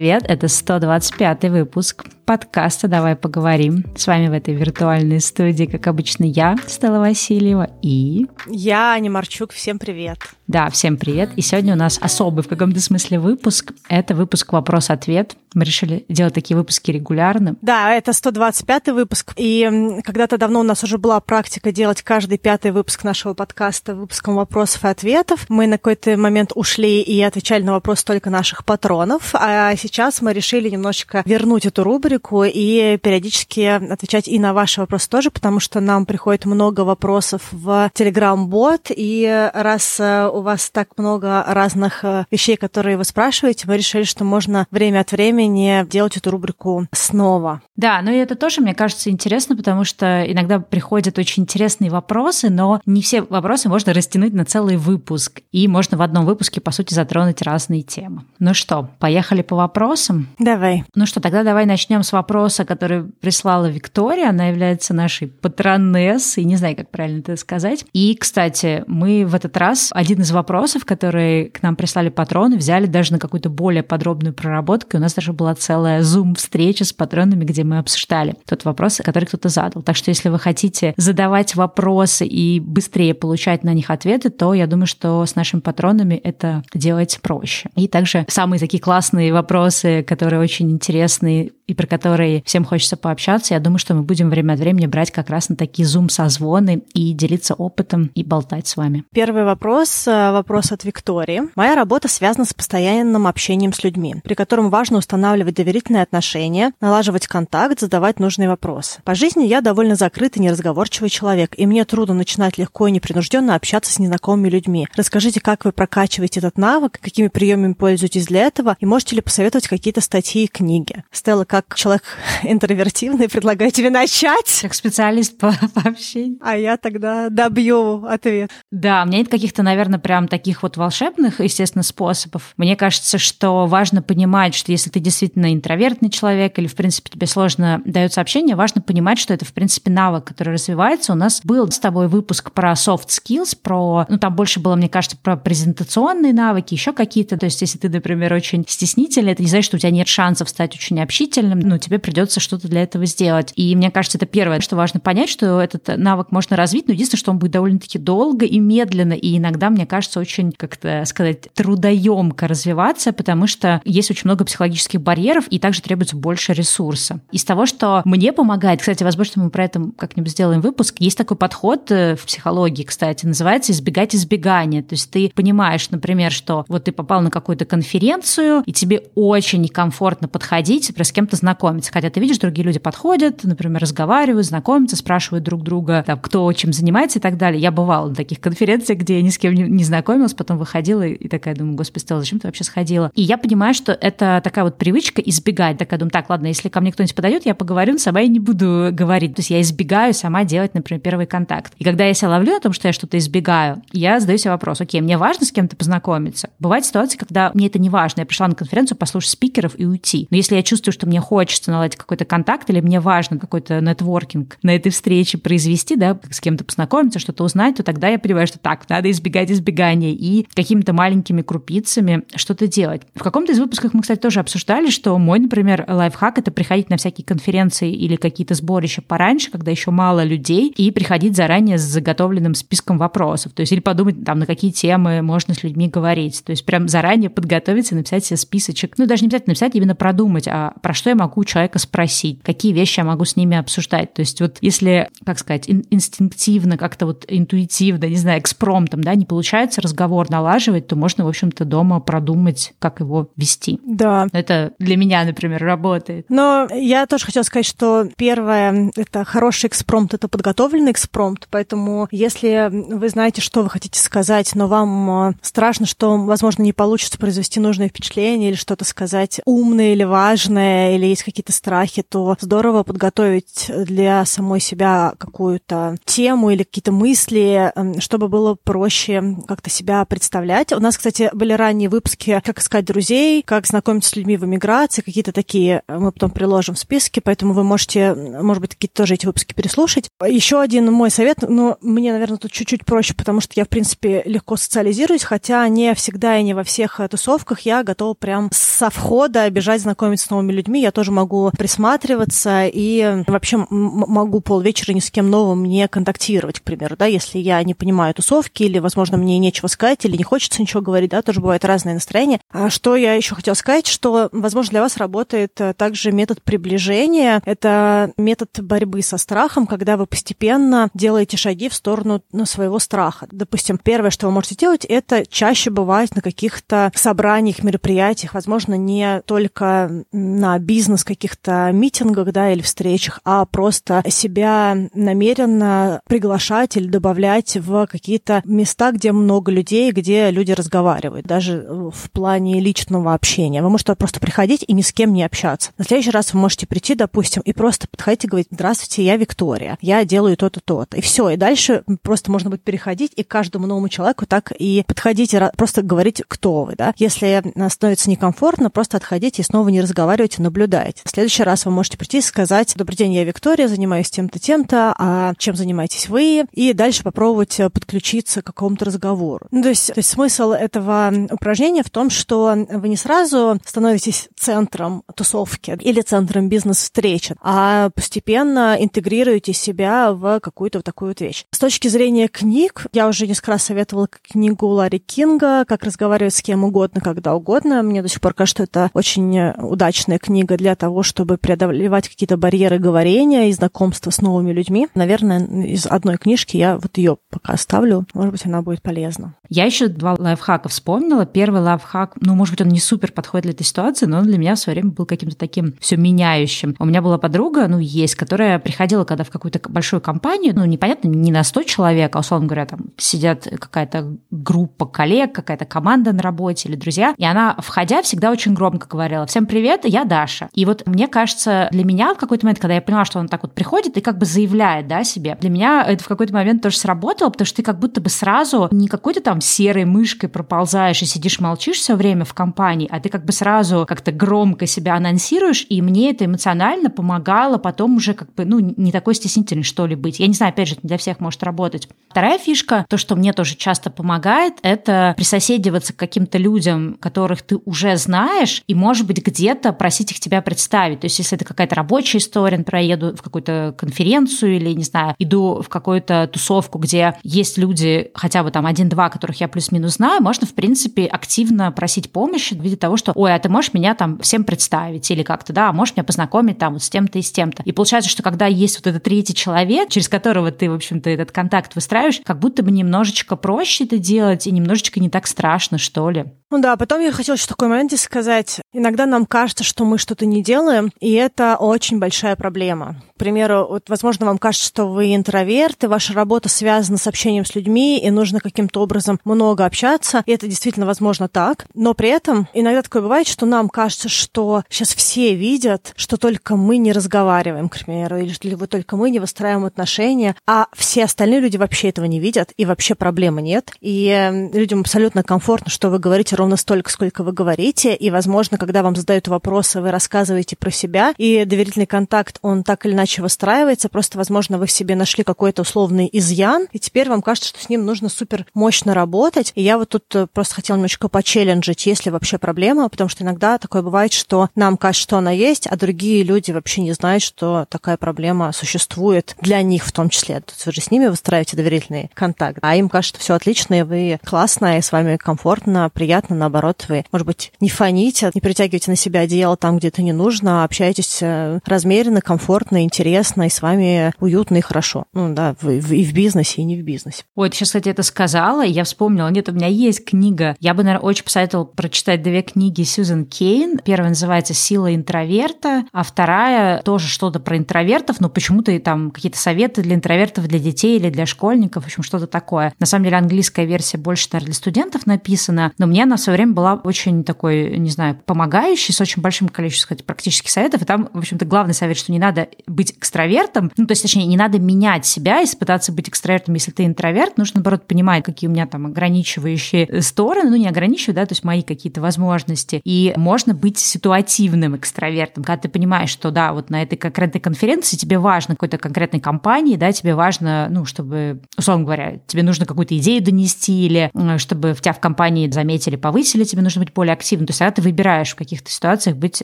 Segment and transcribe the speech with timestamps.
[0.00, 3.84] Привет, это 125 выпуск подкаста «Давай поговорим».
[3.96, 8.28] С вами в этой виртуальной студии, как обычно, я, Стелла Васильева, и...
[8.46, 9.50] Я, Аня Марчук.
[9.50, 10.20] Всем привет.
[10.46, 11.30] Да, всем привет.
[11.34, 13.72] И сегодня у нас особый в каком-то смысле выпуск.
[13.88, 15.36] Это выпуск «Вопрос-ответ».
[15.54, 17.56] Мы решили делать такие выпуски регулярно.
[17.62, 19.32] Да, это 125 выпуск.
[19.36, 24.36] И когда-то давно у нас уже была практика делать каждый пятый выпуск нашего подкаста выпуском
[24.36, 25.46] вопросов и ответов.
[25.48, 29.34] Мы на какой-то момент ушли и отвечали на вопросы только наших патронов.
[29.34, 35.08] А сейчас мы решили немножечко вернуть эту рубрику и периодически отвечать и на ваши вопросы
[35.08, 38.90] тоже, потому что нам приходит много вопросов в Telegram-бот.
[38.90, 44.04] И раз э, у вас так много разных э, вещей, которые вы спрашиваете, мы решили,
[44.04, 47.62] что можно время от времени делать эту рубрику снова.
[47.76, 52.50] Да, ну и это тоже, мне кажется, интересно, потому что иногда приходят очень интересные вопросы,
[52.50, 55.40] но не все вопросы можно растянуть на целый выпуск.
[55.52, 58.22] И можно в одном выпуске, по сути, затронуть разные темы.
[58.38, 60.28] Ну что, поехали по вопросам?
[60.38, 60.84] Давай.
[60.94, 64.28] Ну что, тогда давай начнем с вопроса, который прислала Виктория.
[64.28, 67.84] Она является нашей патронессой, не знаю, как правильно это сказать.
[67.92, 72.86] И, кстати, мы в этот раз один из вопросов, которые к нам прислали патроны, взяли
[72.86, 74.90] даже на какую-то более подробную проработку.
[74.92, 79.24] И у нас даже была целая зум-встреча с патронами, где мы обсуждали тот вопрос, который
[79.24, 79.82] кто-то задал.
[79.82, 84.66] Так что если вы хотите задавать вопросы и быстрее получать на них ответы, то я
[84.66, 87.70] думаю, что с нашими патронами это делать проще.
[87.76, 93.54] И также самые такие классные вопросы, которые очень интересные и про которые всем хочется пообщаться,
[93.54, 97.12] я думаю, что мы будем время от времени брать как раз на такие зум-созвоны и
[97.12, 99.04] делиться опытом и болтать с вами.
[99.14, 101.42] Первый вопрос, э, вопрос от Виктории.
[101.54, 107.28] Моя работа связана с постоянным общением с людьми, при котором важно устанавливать доверительные отношения, налаживать
[107.28, 109.00] контакт, задавать нужные вопросы.
[109.04, 113.92] По жизни я довольно закрытый, неразговорчивый человек, и мне трудно начинать легко и непринужденно общаться
[113.92, 114.88] с незнакомыми людьми.
[114.96, 119.68] Расскажите, как вы прокачиваете этот навык, какими приемами пользуетесь для этого, и можете ли посоветовать
[119.68, 121.04] какие-то статьи и книги?
[121.12, 122.02] Стелла, как как человек
[122.42, 124.60] интровертивный, предлагаю тебе начать.
[124.62, 126.38] Как специалист по, по общению.
[126.40, 128.50] А я тогда добью ответ.
[128.70, 132.54] Да, у меня нет каких-то, наверное, прям таких вот волшебных, естественно, способов.
[132.56, 137.26] Мне кажется, что важно понимать, что если ты действительно интровертный человек или, в принципе, тебе
[137.26, 141.12] сложно дается общение, важно понимать, что это, в принципе, навык, который развивается.
[141.12, 144.88] У нас был с тобой выпуск про soft skills, про, ну, там больше было, мне
[144.88, 147.36] кажется, про презентационные навыки, еще какие-то.
[147.36, 150.48] То есть, если ты, например, очень стеснительный, это не значит, что у тебя нет шансов
[150.48, 153.52] стать очень общительным, профессиональным, ну, тебе придется что-то для этого сделать.
[153.56, 157.20] И мне кажется, это первое, что важно понять, что этот навык можно развить, но единственное,
[157.20, 162.48] что он будет довольно-таки долго и медленно, и иногда, мне кажется, очень, как-то сказать, трудоемко
[162.48, 167.20] развиваться, потому что есть очень много психологических барьеров, и также требуется больше ресурса.
[167.32, 171.36] Из того, что мне помогает, кстати, возможно, мы про это как-нибудь сделаем выпуск, есть такой
[171.36, 174.82] подход э, в психологии, кстати, называется избегать избегания.
[174.82, 179.62] То есть ты понимаешь, например, что вот ты попал на какую-то конференцию, и тебе очень
[179.62, 181.92] некомфортно подходить, например, с кем-то знакомиться.
[181.92, 186.72] Хотя ты видишь, другие люди подходят, например, разговаривают, знакомятся, спрашивают друг друга, там, кто чем
[186.72, 187.60] занимается и так далее.
[187.60, 191.02] Я бывала на таких конференциях, где я ни с кем не, не знакомилась, потом выходила
[191.02, 193.10] и, и такая думаю, господи, Стелла, зачем ты вообще сходила?
[193.14, 195.78] И я понимаю, что это такая вот привычка избегать.
[195.78, 198.40] Такая думаю, так, ладно, если ко мне кто-нибудь подойдет, я поговорю, но сама я не
[198.40, 199.36] буду говорить.
[199.36, 201.72] То есть я избегаю сама делать, например, первый контакт.
[201.78, 204.80] И когда я себя ловлю на том, что я что-то избегаю, я задаю себе вопрос,
[204.80, 206.50] окей, мне важно с кем-то познакомиться.
[206.58, 208.20] Бывают ситуации, когда мне это не важно.
[208.20, 210.26] Я пришла на конференцию послушать спикеров и уйти.
[210.30, 214.58] Но если я чувствую, что мне хочется наладить какой-то контакт, или мне важно какой-то нетворкинг
[214.62, 218.58] на этой встрече произвести, да, с кем-то познакомиться, что-то узнать, то тогда я понимаю, что
[218.58, 223.02] так, надо избегать избегания и какими-то маленькими крупицами что-то делать.
[223.14, 226.96] В каком-то из выпусков мы, кстати, тоже обсуждали, что мой, например, лайфхак— это приходить на
[226.96, 232.54] всякие конференции или какие-то сборища пораньше, когда еще мало людей, и приходить заранее с заготовленным
[232.54, 233.52] списком вопросов.
[233.52, 236.42] То есть или подумать, там, на какие темы можно с людьми говорить.
[236.44, 238.94] То есть прям заранее подготовиться, написать себе списочек.
[238.98, 242.72] Ну, даже не обязательно написать, именно продумать, а про что я могу человека спросить, какие
[242.72, 244.14] вещи я могу с ними обсуждать.
[244.14, 249.14] То есть вот если, как сказать, ин- инстинктивно, как-то вот интуитивно, не знаю, экспромтом, да,
[249.14, 253.78] не получается разговор налаживать, то можно, в общем-то, дома продумать, как его вести.
[253.84, 254.26] Да.
[254.32, 256.26] Это для меня, например, работает.
[256.28, 262.68] Но я тоже хотела сказать, что первое— это хороший экспромт, это подготовленный экспромт, поэтому если
[262.70, 267.60] вы знаете, что вы хотите сказать, но вам э, страшно, что, возможно, не получится произвести
[267.60, 273.70] нужное впечатление или что-то сказать умное или важное, или есть какие-то страхи, то здорово подготовить
[273.86, 280.72] для самой себя какую-то тему или какие-то мысли, эм, чтобы было проще как-то себя представлять.
[280.72, 285.02] У нас, кстати, были ранние выпуски «Как искать друзей», «Как знакомиться с людьми в эмиграции»,
[285.02, 289.26] какие-то такие мы потом приложим в списке, поэтому вы можете, может быть, какие-то тоже эти
[289.26, 290.08] выпуски переслушать.
[290.26, 294.22] Еще один мой совет, но мне, наверное, тут чуть-чуть проще, потому что я, в принципе,
[294.26, 299.48] легко социализируюсь, хотя не всегда и не во всех тусовках я готова прям со входа
[299.50, 300.82] бежать знакомиться с новыми людьми.
[300.82, 306.62] Я тоже могу присматриваться и вообще могу полвечера ни с кем новым не контактировать, к
[306.62, 310.60] примеру, да, если я не понимаю тусовки или, возможно, мне нечего сказать или не хочется
[310.62, 312.40] ничего говорить, да, тоже бывает разное настроение.
[312.52, 317.42] А что я еще хотела сказать, что, возможно, для вас работает э, также метод приближения.
[317.44, 323.28] Это метод борьбы со страхом, когда вы постепенно делаете шаги в сторону ну, своего страха.
[323.30, 329.22] Допустим, первое, что вы можете делать, это чаще бывать на каких-то собраниях, мероприятиях, возможно, не
[329.26, 337.56] только на бизнес каких-то митингах, да, или встречах, а просто себя намеренно приглашать или добавлять
[337.56, 343.62] в какие-то места, где много людей, где люди разговаривают, даже в плане личного общения.
[343.62, 345.72] Вы можете просто приходить и ни с кем не общаться.
[345.78, 349.78] На следующий раз вы можете прийти, допустим, и просто подходить и говорить, здравствуйте, я Виктория,
[349.80, 350.96] я делаю то-то, то-то.
[350.96, 355.34] И все, и дальше просто можно будет переходить и каждому новому человеку так и подходить
[355.34, 356.94] и просто говорить, кто вы, да.
[356.96, 360.69] Если становится некомфортно, просто отходите и снова не разговаривайте, наблюдайте.
[361.04, 364.94] В следующий раз вы можете прийти и сказать, добрый день, я Виктория, занимаюсь тем-то, тем-то,
[364.98, 366.46] а чем занимаетесь вы?
[366.52, 369.46] И дальше попробовать подключиться к какому-то разговору.
[369.50, 374.28] Ну, то, есть, то есть смысл этого упражнения в том, что вы не сразу становитесь
[374.36, 381.44] центром тусовки или центром бизнес-встречи, а постепенно интегрируете себя в какую-то вот такую вот вещь.
[381.50, 386.42] С точки зрения книг, я уже несколько раз советовала книгу Ларри Кинга «Как разговаривать с
[386.42, 387.82] кем угодно, когда угодно».
[387.82, 392.36] Мне до сих пор кажется, что это очень удачная книга для того, чтобы преодолевать какие-то
[392.36, 394.88] барьеры говорения и знакомства с новыми людьми.
[394.94, 398.06] Наверное, из одной книжки я вот ее пока оставлю.
[398.12, 399.34] Может быть, она будет полезна.
[399.48, 401.24] Я еще два лайфхака вспомнила.
[401.24, 404.36] Первый лайфхак, ну, может быть, он не супер подходит для этой ситуации, но он для
[404.36, 406.76] меня в свое время был каким-то таким все меняющим.
[406.78, 411.08] У меня была подруга, ну, есть, которая приходила, когда в какую-то большую компанию, ну, непонятно,
[411.08, 416.22] не на 100 человек, а, условно говоря, там сидят какая-то группа коллег, какая-то команда на
[416.22, 420.49] работе или друзья, и она, входя, всегда очень громко говорила «Всем привет, я Даша».
[420.54, 423.42] И вот мне кажется, для меня в какой-то момент, когда я поняла, что он так
[423.42, 426.76] вот приходит и как бы заявляет, да, себе, для меня это в какой-то момент тоже
[426.78, 431.06] сработало, потому что ты как будто бы сразу не какой-то там серой мышкой проползаешь и
[431.06, 435.66] сидишь молчишь все время в компании, а ты как бы сразу как-то громко себя анонсируешь,
[435.68, 439.94] и мне это эмоционально помогало потом уже как бы, ну, не такой стеснительный, что ли,
[439.94, 440.20] быть.
[440.20, 441.88] Я не знаю, опять же, это не для всех может работать.
[442.10, 447.58] Вторая фишка, то, что мне тоже часто помогает, это присоседиваться к каким-то людям, которых ты
[447.64, 451.00] уже знаешь, и, может быть, где-то просить их тебя представить.
[451.00, 454.84] То есть, если это какая-то рабочая история, например, я еду в какую-то конференцию или, не
[454.84, 459.94] знаю, иду в какую-то тусовку, где есть люди, хотя бы там один-два, которых я плюс-минус
[459.94, 463.74] знаю, можно, в принципе, активно просить помощи в виде того, что, ой, а ты можешь
[463.74, 467.18] меня там всем представить или как-то, да, а можешь меня познакомить там вот с тем-то
[467.18, 467.62] и с тем-то.
[467.64, 471.32] И получается, что когда есть вот этот третий человек, через которого ты, в общем-то, этот
[471.32, 476.08] контакт выстраиваешь, как будто бы немножечко проще это делать и немножечко не так страшно, что
[476.10, 476.26] ли.
[476.50, 478.60] Ну да, потом я хотела еще такой момент сказать.
[478.72, 483.02] Иногда нам кажется, что мы что-то не делаем, и это очень большая проблема.
[483.20, 487.54] Примеру, вот, возможно, вам кажется, что вы интроверт, и ваша работа связана с общением с
[487.54, 491.66] людьми, и нужно каким-то образом много общаться, и это действительно возможно так.
[491.74, 496.56] Но при этом иногда такое бывает, что нам кажется, что сейчас все видят, что только
[496.56, 501.40] мы не разговариваем, к примеру, или что только мы не выстраиваем отношения, а все остальные
[501.40, 503.70] люди вообще этого не видят, и вообще проблемы нет.
[503.82, 508.56] И эм, людям абсолютно комфортно, что вы говорите ровно столько, сколько вы говорите, и, возможно,
[508.56, 513.09] когда вам задают вопросы, вы рассказываете про себя, и доверительный контакт, он так или иначе
[513.18, 517.60] выстраивается, просто, возможно, вы в себе нашли какой-то условный изъян, и теперь вам кажется, что
[517.60, 521.86] с ним нужно супер мощно работать, и я вот тут э, просто хотела немножечко почелленджить,
[521.86, 525.66] есть ли вообще проблема, потому что иногда такое бывает, что нам кажется, что она есть,
[525.66, 530.42] а другие люди вообще не знают, что такая проблема существует для них в том числе.
[530.46, 533.82] Есть вы же с ними выстраиваете доверительный контакт, а им кажется, что все отлично, и
[533.82, 538.40] вы классная, и с вами комфортно, приятно, приятно, наоборот, вы, может быть, не фоните, не
[538.40, 542.99] притягиваете на себя одеяло там, где это не нужно, а общаетесь э, размеренно, комфортно, интересно
[543.00, 545.06] интересно, и с вами уютно и хорошо.
[545.14, 547.24] Ну да, и в бизнесе, и не в бизнесе.
[547.34, 550.54] Ой, ты сейчас, кстати, это сказала, и я вспомнила, нет, у меня есть книга.
[550.60, 553.78] Я бы, наверное, очень посоветовала прочитать две книги Сьюзен Кейн.
[553.78, 559.82] Первая называется «Сила интроверта», а вторая тоже что-то про интровертов, но почему-то там какие-то советы
[559.82, 562.74] для интровертов, для детей или для школьников, в общем, что-то такое.
[562.78, 566.36] На самом деле английская версия больше, наверное, для студентов написана, но мне она в свое
[566.36, 570.82] время была очень такой, не знаю, помогающей, с очень большим количеством, кстати, практических советов.
[570.82, 574.26] И там, в общем-то, главный совет, что не надо быть экстравертом, ну, то есть, точнее,
[574.26, 577.38] не надо менять себя и пытаться быть экстравертом, если ты интроверт.
[577.38, 581.44] Нужно, наоборот, понимать, какие у меня там ограничивающие стороны, ну, не ограничивают, да, то есть
[581.44, 582.80] мои какие-то возможности.
[582.84, 587.96] И можно быть ситуативным экстравертом, когда ты понимаешь, что, да, вот на этой конкретной конференции
[587.96, 592.96] тебе важно какой-то конкретной компании, да, тебе важно, ну, чтобы, условно говоря, тебе нужно какую-то
[592.98, 597.46] идею донести или чтобы в тебя в компании заметили, повысили, тебе нужно быть более активным.
[597.46, 599.42] То есть, когда ты выбираешь в каких-то ситуациях быть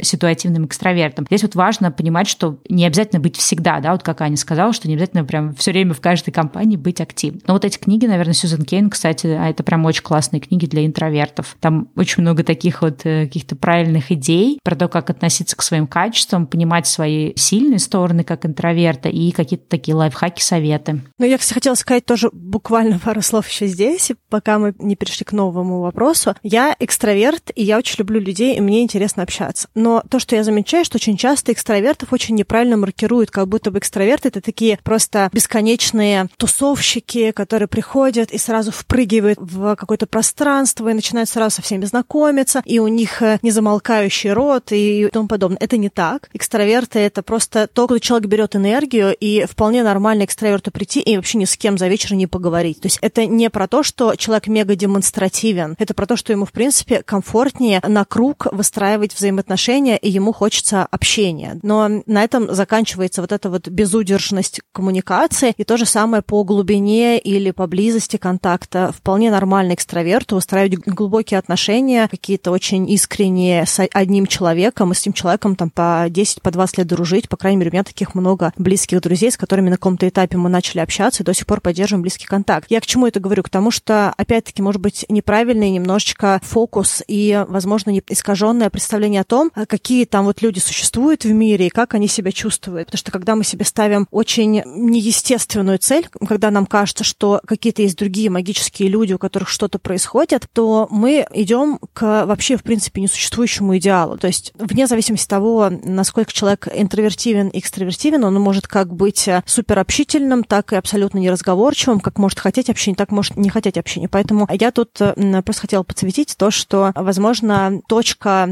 [0.02, 1.26] ситуативным экстравертом.
[1.26, 4.88] Здесь вот важно понимать, что не обязательно быть всегда, да, вот как Аня сказала, что
[4.88, 7.42] не обязательно прям все время в каждой компании быть активным.
[7.46, 10.86] Но вот эти книги, наверное, Сьюзен Кейн, кстати, а это прям очень классные книги для
[10.86, 11.56] интровертов.
[11.60, 15.86] Там очень много таких вот э, каких-то правильных идей про то, как относиться к своим
[15.86, 21.02] качествам, понимать свои сильные стороны как интроверта и какие-то такие лайфхаки, советы.
[21.18, 25.24] Ну, я, кстати, хотела сказать тоже буквально пару слов еще здесь, пока мы не перешли
[25.24, 26.34] к новому вопросу.
[26.42, 29.68] Я экстраверт, и я очень люблю людей, и мне интересно общаться.
[29.74, 33.78] Но то, что я замечаю, что очень часто экстравертов очень неправильно маркируют, как будто бы
[33.78, 40.94] экстраверты— это такие просто бесконечные тусовщики, которые приходят и сразу впрыгивают в какое-то пространство и
[40.94, 45.58] начинают сразу со всеми знакомиться, и у них э, незамолкающий рот и тому подобное.
[45.60, 46.28] Это не так.
[46.32, 51.38] Экстраверты— это просто то, куда человек берет энергию, и вполне нормально экстраверту прийти и вообще
[51.38, 52.80] ни с кем за вечер не поговорить.
[52.80, 56.44] То есть это не про то, что человек мега демонстративен, это про то, что ему,
[56.44, 61.58] в принципе, комфортнее на круг выстраивать взаимоотношения, и ему хочется общения.
[61.62, 67.18] Но на этом заканчивается вот эта вот безудержность коммуникации, и то же самое по глубине
[67.18, 68.92] или по близости контакта.
[68.96, 75.12] Вполне нормально экстраверту выстраивать глубокие отношения, какие-то очень искренние с одним человеком, и с этим
[75.12, 77.28] человеком там по 10, по 20 лет дружить.
[77.28, 80.48] По крайней мере, у меня таких много близких друзей, с которыми на каком-то этапе мы
[80.48, 82.66] начали общаться и до сих пор поддерживаем близкий контакт.
[82.70, 83.42] Я к чему это говорю?
[83.42, 89.50] К тому, что, опять-таки, может быть, неправильный немножечко фокус и, возможно, искаженное представление о том,
[89.50, 92.88] какие там вот люди существуют в мире и как они себя чувствуют.
[92.96, 97.98] Потому что когда мы себе ставим очень неестественную цель, когда нам кажется, что какие-то есть
[97.98, 103.76] другие магические люди, у которых что-то происходит, то мы идем к вообще, в принципе, несуществующему
[103.76, 104.16] идеалу.
[104.16, 110.42] То есть вне зависимости от того, насколько человек интровертивен экстравертивен, он может как быть суперобщительным,
[110.42, 114.08] так и абсолютно неразговорчивым, как может хотеть общения, так может не хотеть общения.
[114.08, 118.48] Поэтому я тут просто хотела подсветить то, что, возможно, точка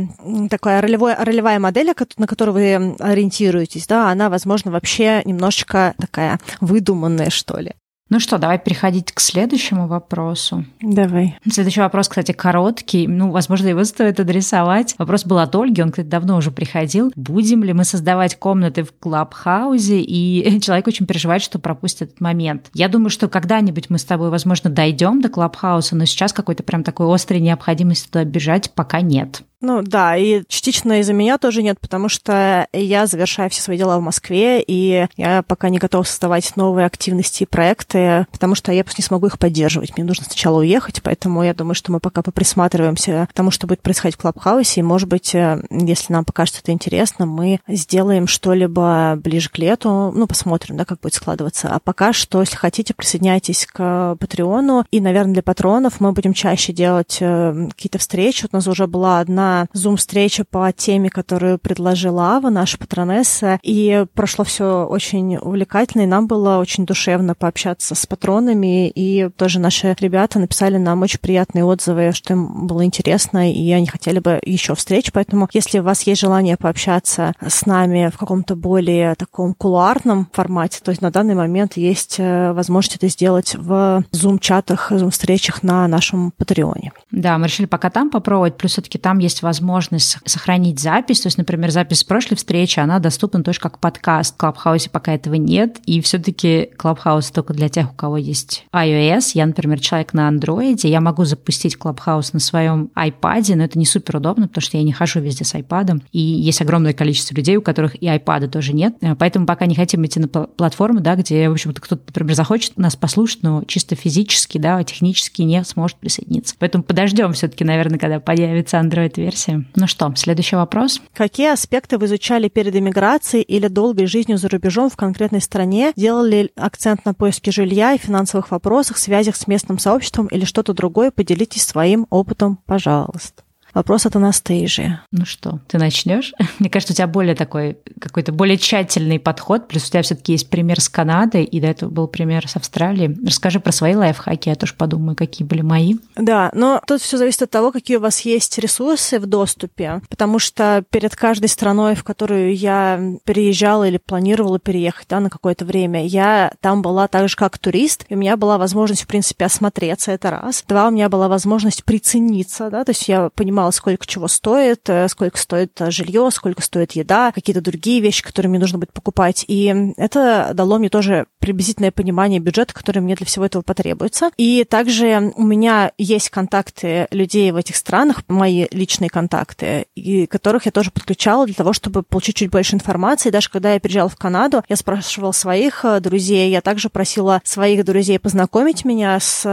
[0.50, 7.30] такая ролевой, ролевая модель, на которую вы ориентируетесь, да, она, возможно, вообще немножечко такая выдуманная,
[7.30, 7.72] что ли.
[8.10, 10.66] Ну что, давай переходить к следующему вопросу.
[10.82, 11.38] Давай.
[11.50, 13.08] Следующий вопрос, кстати, короткий.
[13.08, 14.94] Ну, возможно, его стоит адресовать.
[14.98, 17.12] Вопрос был от Ольги, он, кстати, давно уже приходил.
[17.16, 20.02] Будем ли мы создавать комнаты в Клабхаузе?
[20.02, 22.68] И человек очень переживает, что пропустит этот момент.
[22.74, 26.84] Я думаю, что когда-нибудь мы с тобой, возможно, дойдем до Клабхауса, но сейчас какой-то прям
[26.84, 29.42] такой острой необходимости туда бежать пока нет.
[29.64, 33.99] Ну да, и частично из-за меня тоже нет, потому что я завершаю все свои дела
[33.99, 38.85] в Москве, и я пока не готова создавать новые активности и проекты, потому что я
[38.85, 39.97] просто не смогу их поддерживать.
[39.97, 43.80] Мне нужно сначала уехать, поэтому я думаю, что мы пока поприсматриваемся к тому, что будет
[43.80, 49.14] происходить в Клабхаусе, и, может быть, э, если нам покажется это интересно, мы сделаем что-либо
[49.16, 51.71] ближе к лету, ну, посмотрим, да, как будет складываться.
[51.71, 56.75] А пока что, если хотите, присоединяйтесь к Патреону, и, наверное, для патронов мы будем чаще
[56.75, 58.42] делать э, какие-то встречи.
[58.42, 64.06] Вот у нас уже была одна зум-встреча по теме, которую предложила Ава, наша патронесса, и
[64.14, 69.96] прошло все очень увлекательно, и нам было очень душевно пообщаться с патронами, и тоже наши
[70.00, 74.75] ребята написали нам очень приятные отзывы, что им было интересно, и они хотели бы еще
[74.75, 80.28] встреч, поэтому если у вас есть желание пообщаться с нами в каком-то более таком кулуарном
[80.32, 85.87] формате, то есть на данный момент есть э, возможность это сделать в Zoom-чатах, Zoom-встречах на
[85.88, 86.92] нашем Patreon е.
[87.11, 91.20] Да, мы решили пока там попробовать, плюс все-таки там есть возможность сохранить запись.
[91.20, 94.34] То есть, например, запись с прошлой встречи, она доступна тоже как подкаст.
[94.34, 95.78] В Clubhouse е пока этого нет.
[95.86, 99.32] И все-таки Clubhouse только для тех, у кого есть iOS.
[99.34, 100.88] Я, например, человек на андроиде.
[100.88, 104.82] Я могу запустить Clubhouse на своем iPad, но это не супер удобно, потому что я
[104.82, 106.02] не хожу везде с iPad.
[106.12, 108.94] И есть огромное количество людей, у которых и iPad тоже нет.
[109.18, 112.96] Поэтому пока не хотим идти на платформу, да, где, в общем-то, кто-то, например, захочет нас
[112.96, 116.54] послушать, но чисто физически, да, технически не сможет присоединиться.
[116.58, 119.64] Поэтому подождем все-таки, наверное, когда появится Android-версия версия.
[119.74, 121.00] Ну что, следующий вопрос.
[121.12, 125.92] Какие аспекты вы изучали перед эмиграцией или долгой жизнью за рубежом в конкретной стране?
[125.96, 131.10] Делали акцент на поиске жилья и финансовых вопросах, связях с местным сообществом или что-то другое?
[131.10, 133.43] Поделитесь своим опытом, пожалуйста.
[133.75, 135.00] Вопрос от Анастейжи.
[135.11, 136.33] Ну что, ты начнешь?
[136.61, 140.49] Мне кажется, у тебя более такой, какой-то более тщательный подход, плюс у тебя все-таки есть
[140.49, 143.16] пример с Канады, и до этого был пример с Австралией.
[143.26, 145.95] Расскажи про свои лайфхаки, я тоже подумаю, какие были мои.
[146.14, 150.38] Да, но тут все зависит от того, какие у вас есть ресурсы в доступе, потому
[150.38, 156.07] что перед каждой страной, в которую я переезжала или планировала переехать да, на какое-то время,
[156.07, 160.12] я там была так же, как турист, и у меня была возможность, в принципе, осмотреться,
[160.12, 160.62] это раз.
[160.69, 164.88] Два, у меня была возможность прицениться, да, то есть я понимала, понимала, сколько чего стоит,
[164.88, 168.92] э, сколько стоит э, жилье, сколько стоит еда, какие-то другие вещи, которые мне нужно будет
[168.92, 169.44] покупать.
[169.49, 174.30] И это дало мне тоже приблизительное понимание бюджета, который мне для всего этого потребуется.
[174.37, 180.66] И также у меня есть контакты людей в этих странах, мои личные контакты, и которых
[180.66, 183.30] я тоже подключала для того, чтобы получить чуть больше информации.
[183.30, 187.85] Даже когда я приезжала в Канаду, я спрашивала своих э, друзей, я также просила своих
[187.85, 189.44] друзей познакомить меня с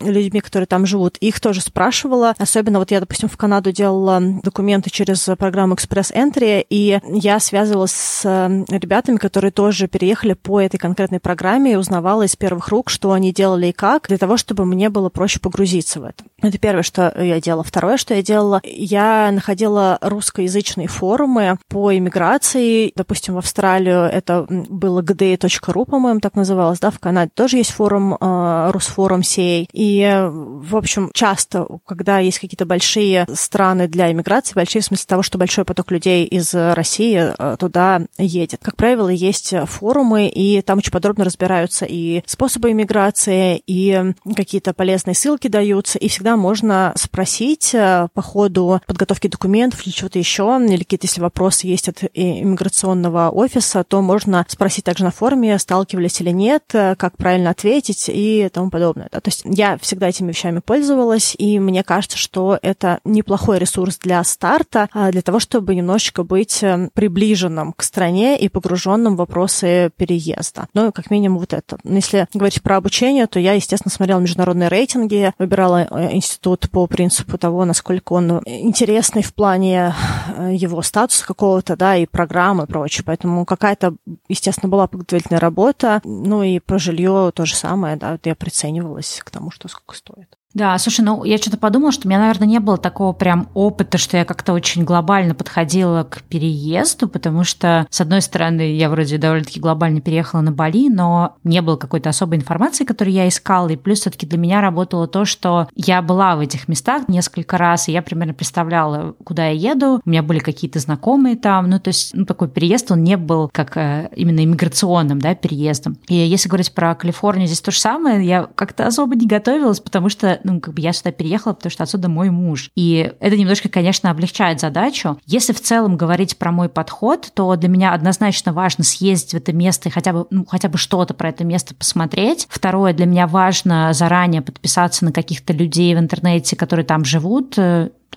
[0.00, 1.16] людьми, которые там живут.
[1.18, 2.34] Их тоже спрашивала.
[2.38, 7.40] Особенно вот я, допустим, в Канаду Канаду делала документы через программу Express Entry, и я
[7.40, 8.24] связывалась с
[8.68, 13.32] ребятами, которые тоже переехали по этой конкретной программе и узнавала из первых рук, что они
[13.32, 16.24] делали и как, для того, чтобы мне было проще погрузиться в это.
[16.42, 17.64] Это первое, что я делала.
[17.64, 22.92] Второе, что я делала, я находила русскоязычные форумы по иммиграции.
[22.94, 28.14] Допустим, в Австралию это было gday.ru, по-моему, так называлось, да, в Канаде тоже есть форум,
[28.20, 29.70] э, Русфорум сей.
[29.72, 35.22] И, в общем, часто, когда есть какие-то большие страны для иммиграции большие в смысле того,
[35.22, 38.60] что большой поток людей из России э, туда едет.
[38.62, 45.14] Как правило, есть форумы, и там очень подробно разбираются и способы иммиграции, и какие-то полезные
[45.14, 50.78] ссылки даются, и всегда можно спросить э, по ходу подготовки документов или чего-то еще, или
[50.78, 56.30] какие-то, если вопросы есть от иммиграционного офиса, то можно спросить также на форуме, сталкивались или
[56.30, 59.08] нет, э, как правильно ответить и тому подобное.
[59.12, 59.20] Да?
[59.20, 63.98] То есть я всегда этими вещами пользовалась, и мне кажется, что это не неплохой ресурс
[63.98, 69.18] для старта, а, для того, чтобы немножечко быть э, приближенным к стране и погруженным в
[69.18, 70.66] вопросы переезда.
[70.72, 71.78] Ну, как минимум вот это.
[71.84, 77.36] Если говорить про обучение, то я, естественно, смотрела международные рейтинги, выбирала э, институт по принципу
[77.36, 79.94] того, насколько он интересный в плане
[80.34, 83.04] э, его статуса какого-то, да, и программы и прочее.
[83.04, 83.94] Поэтому какая-то,
[84.30, 86.00] естественно, была подготовительная работа.
[86.04, 90.38] Ну и про жилье то же самое, да, я приценивалась к тому, что сколько стоит.
[90.54, 93.98] Да, слушай, ну я что-то подумала, что у меня, наверное, не было такого прям опыта,
[93.98, 99.18] что я как-то очень глобально подходила к переезду, потому что, с одной стороны, я вроде
[99.18, 103.76] довольно-таки глобально переехала на Бали, но не было какой-то особой информации, которую я искала, и
[103.76, 107.92] плюс все-таки для меня работало то, что я была в этих местах несколько раз, и
[107.92, 112.14] я примерно представляла, куда я еду, у меня были какие-то знакомые там, ну то есть
[112.14, 115.98] ну, такой переезд, он не был как э, именно иммиграционным, да, переездом.
[116.08, 120.08] И если говорить про Калифорнию, здесь то же самое, я как-то особо не готовилась, потому
[120.08, 122.70] что ну, как бы я сюда переехала, потому что отсюда мой муж.
[122.74, 125.18] И это немножко, конечно, облегчает задачу.
[125.26, 129.52] Если в целом говорить про мой подход, то для меня однозначно важно съездить в это
[129.52, 132.46] место и хотя бы, ну, хотя бы что-то про это место посмотреть.
[132.50, 137.56] Второе, для меня важно заранее подписаться на каких-то людей в интернете, которые там живут,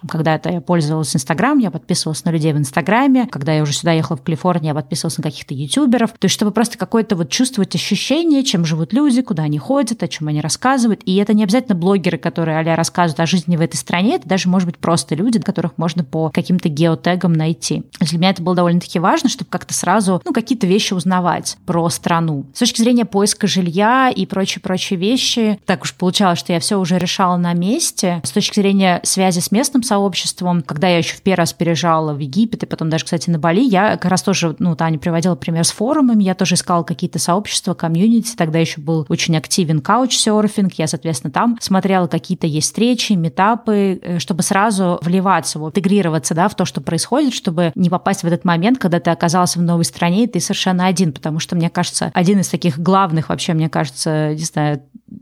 [0.08, 3.27] когда-то я пользовалась Инстаграм, я подписывалась на людей в Инстаграме.
[3.27, 6.12] Когда я уже сюда ехала в Калифорнию, я подписывалась на каких-то ютуберов.
[6.12, 10.08] То есть, чтобы просто какое-то вот чувствовать ощущение, чем живут люди, куда они ходят, о
[10.08, 11.01] чем они рассказывают.
[11.06, 14.49] И это не обязательно блогеры, которые а рассказывают о жизни в этой стране, это даже,
[14.49, 17.84] может быть, просто люди, которых можно по каким-то геотегам найти.
[17.99, 22.45] Для меня это было довольно-таки важно, чтобы как-то сразу, ну, какие-то вещи узнавать про страну.
[22.54, 26.97] С точки зрения поиска жилья и прочие-прочие вещи, так уж получалось, что я все уже
[26.97, 28.21] решала на месте.
[28.23, 30.62] С точки зрения связи с местным сообществом.
[30.62, 33.62] Когда я еще в первый раз переезжала в Египет и потом даже, кстати, на Бали,
[33.62, 37.74] я как раз тоже, ну, Таня приводила пример с форумами, я тоже искала какие-то сообщества,
[37.74, 44.00] комьюнити, тогда еще был очень активен каучсерфинг, я, соответственно, там смотрела какие-то есть встречи, метапы,
[44.02, 48.28] э, чтобы сразу вливаться, вот, интегрироваться, да, в то, что происходит, чтобы не попасть в
[48.28, 51.70] этот момент, когда ты оказался в новой стране, и ты совершенно один, потому что, мне
[51.70, 54.82] кажется, один из таких главных вообще, мне кажется, не знаю,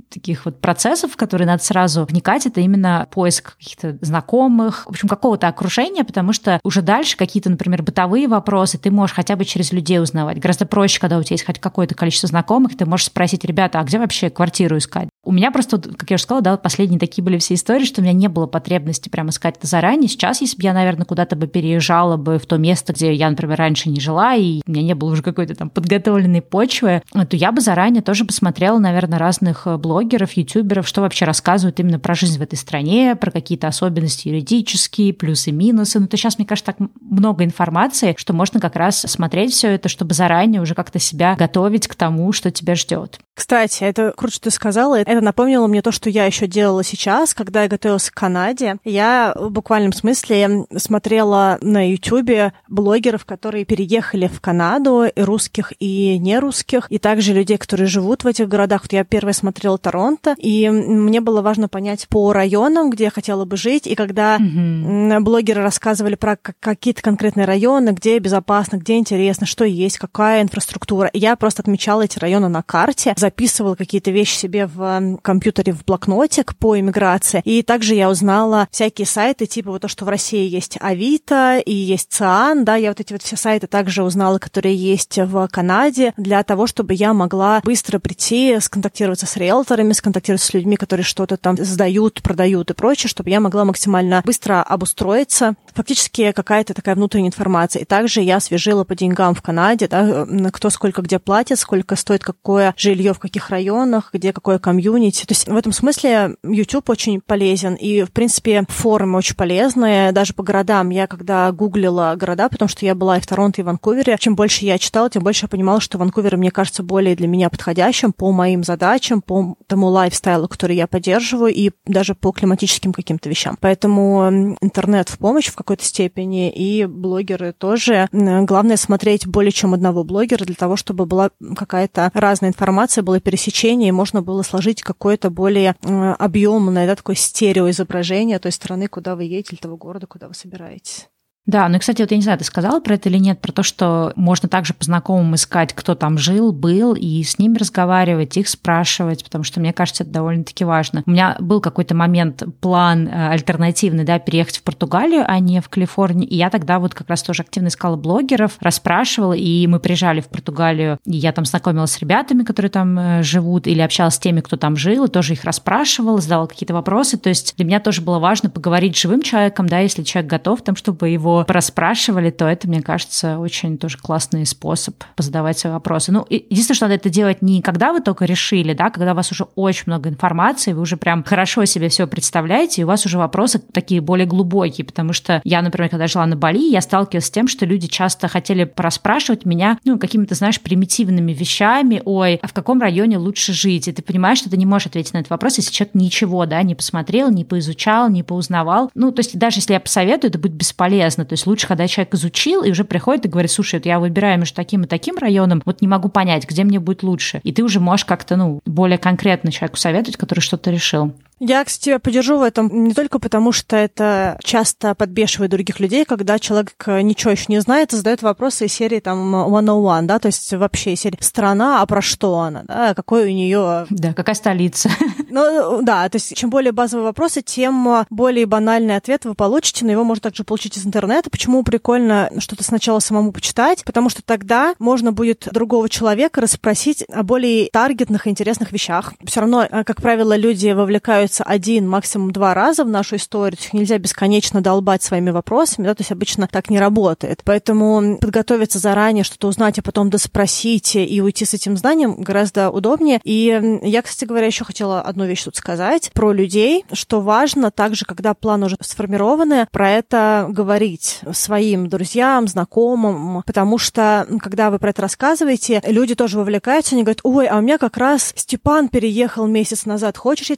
[0.10, 5.08] таких вот процессов, в которые надо сразу вникать, это именно поиск каких-то знакомых, в общем,
[5.08, 9.72] какого-то окружения, потому что уже дальше какие-то, например, бытовые вопросы ты можешь хотя бы через
[9.72, 10.40] людей узнавать.
[10.40, 13.84] Гораздо проще, когда у тебя есть хоть какое-то количество знакомых, ты можешь спросить, ребята, а
[13.84, 15.10] где вообще квартиру искать?
[15.24, 18.04] У меня просто, как я уже сказала, да, последние такие были все истории, что у
[18.04, 20.08] меня не было потребности прямо искать это заранее.
[20.08, 23.58] Сейчас, если бы я, наверное, куда-то бы переезжала бы в то место, где я, например,
[23.58, 27.52] раньше не жила, и у меня не было уже какой-то там подготовленной почвы, то я
[27.52, 32.42] бы заранее тоже посмотрела, наверное, разных блогеров, ютуберов, что вообще рассказывают именно про жизнь в
[32.42, 36.00] этой стране, про какие-то особенности юридические, плюсы, минусы.
[36.00, 39.90] Ну, то сейчас, мне кажется, так много информации, что можно как раз смотреть все это,
[39.90, 43.20] чтобы заранее уже как-то себя готовить к тому, что тебя ждет.
[43.34, 45.00] Кстати, это круто, что ты сказала.
[45.00, 48.76] Это напомнило мне то, что я еще делала сейчас, когда я готовилась к Канаде.
[48.84, 56.18] Я в буквальном смысле смотрела на YouTube блогеров, которые переехали в Канаду, и русских, и
[56.18, 58.82] нерусских, и также людей, которые живут в этих городах.
[58.84, 63.46] Вот я первая смотрела Торонто, и мне было важно понять по районам, где я хотела
[63.46, 65.20] бы жить, и когда mm-hmm.
[65.22, 71.36] блогеры рассказывали про какие-то конкретные районы, где безопасно, где интересно, что есть, какая инфраструктура, я
[71.36, 76.80] просто отмечала эти районы на карте, записывала какие-то вещи себе в компьютере в блокнотик по
[76.80, 77.42] иммиграции.
[77.46, 81.74] И также я узнала всякие сайты, типа вот то, что в России есть Авито и
[81.74, 86.14] есть ЦИАН, да, я вот эти вот все сайты также узнала, которые есть в Канаде,
[86.18, 91.38] для того, чтобы я могла быстро прийти, сконтактироваться с риэлторами, сконтактироваться с людьми, которые что-то
[91.38, 95.56] там сдают, продают и прочее, чтобы я могла максимально быстро обустроиться.
[95.74, 97.82] Фактически какая-то такая внутренняя информация.
[97.82, 102.24] И также я свежила по деньгам в Канаде, да, кто сколько где платит, сколько стоит
[102.24, 105.26] какое жилье в каких районах, где какое комьюнити.
[105.26, 110.34] То есть в этом смысле YouTube очень полезен, и, в принципе, форумы очень полезные, даже
[110.34, 110.90] по городам.
[110.90, 114.36] Я когда гуглила города, потому что я была и в Торонто, и в Ванкувере, чем
[114.36, 118.14] больше я читала, тем больше я понимала, что Ванкувер, мне кажется, более для меня подходящим
[118.14, 123.58] по моим задачам, по тому лайфстайлу, который я поддерживаю, и даже по климатическим каким-то вещам.
[123.60, 128.08] Поэтому интернет в помощь в какой-то степени, и блогеры тоже.
[128.12, 133.90] Главное смотреть более чем одного блогера для того, чтобы была какая-то разная информация, было пересечение,
[133.90, 139.56] и можно было сложить какое-то более объемное, да, такое стереоизображение той страны, куда вы едете,
[139.56, 141.08] или того города, куда вы собираетесь.
[141.50, 143.52] Да, ну и, кстати, вот я не знаю, ты сказала про это или нет, про
[143.52, 148.38] то, что можно также по знакомым искать, кто там жил, был, и с ними разговаривать,
[148.38, 151.02] их спрашивать, потому что мне кажется, это довольно-таки важно.
[151.08, 155.70] У меня был какой-то момент, план э, альтернативный, да, переехать в Португалию, а не в
[155.70, 160.22] Калифорнию, и я тогда вот как раз тоже активно искала блогеров, расспрашивала, и мы приезжали
[160.22, 164.20] в Португалию, и я там знакомилась с ребятами, которые там э, живут, или общалась с
[164.20, 167.80] теми, кто там жил, и тоже их расспрашивала, задавала какие-то вопросы, то есть для меня
[167.80, 172.30] тоже было важно поговорить с живым человеком, да, если человек готов там, чтобы его проспрашивали,
[172.30, 176.12] то это, мне кажется, очень тоже классный способ позадавать свои вопросы.
[176.12, 179.32] Ну, единственное, что надо это делать не когда вы только решили, да, когда у вас
[179.32, 183.18] уже очень много информации, вы уже прям хорошо себе все представляете, и у вас уже
[183.18, 187.32] вопросы такие более глубокие, потому что я, например, когда жила на Бали, я сталкивалась с
[187.32, 192.54] тем, что люди часто хотели проспрашивать меня, ну, какими-то, знаешь, примитивными вещами, ой, а в
[192.54, 193.88] каком районе лучше жить?
[193.88, 196.62] И ты понимаешь, что ты не можешь ответить на этот вопрос, если человек ничего, да,
[196.64, 198.90] не посмотрел, не поизучал, не поузнавал.
[198.96, 201.26] Ну, то есть даже если я посоветую, это будет бесполезно.
[201.30, 204.56] То есть лучше, когда человек изучил и уже приходит и говорит, слушай, я выбираю между
[204.56, 207.40] таким и таким районом, вот не могу понять, где мне будет лучше.
[207.44, 211.14] И ты уже можешь как-то, ну, более конкретно человеку советовать, который что-то решил.
[211.40, 216.04] Я, кстати, тебя поддержу в этом не только потому, что это часто подбешивает других людей,
[216.04, 220.26] когда человек ничего еще не знает и задает вопросы из серии там one-on-one, да, то
[220.26, 223.86] есть вообще из серии страна, а про что она, да, какой у нее...
[223.90, 224.90] Да, какая столица.
[225.30, 229.92] Ну, да, то есть чем более базовые вопросы, тем более банальный ответ вы получите, но
[229.92, 231.30] его можно также получить из интернета.
[231.30, 233.84] Почему прикольно что-то сначала самому почитать?
[233.86, 239.14] Потому что тогда можно будет другого человека расспросить о более таргетных интересных вещах.
[239.26, 243.58] Все равно, э, как правило, люди вовлекают появляются один, максимум два раза в нашу историю.
[243.58, 247.42] То нельзя бесконечно долбать своими вопросами, да, то есть обычно так не работает.
[247.44, 253.20] Поэтому подготовиться заранее, что-то узнать, а потом доспросить и уйти с этим знанием гораздо удобнее.
[253.24, 258.06] И я, кстати говоря, еще хотела одну вещь тут сказать про людей, что важно также,
[258.06, 264.92] когда план уже сформированы, про это говорить своим друзьям, знакомым, потому что, когда вы про
[264.92, 269.48] это рассказываете, люди тоже вовлекаются, они говорят, ой, а у меня как раз Степан переехал
[269.48, 270.56] месяц назад, хочешь я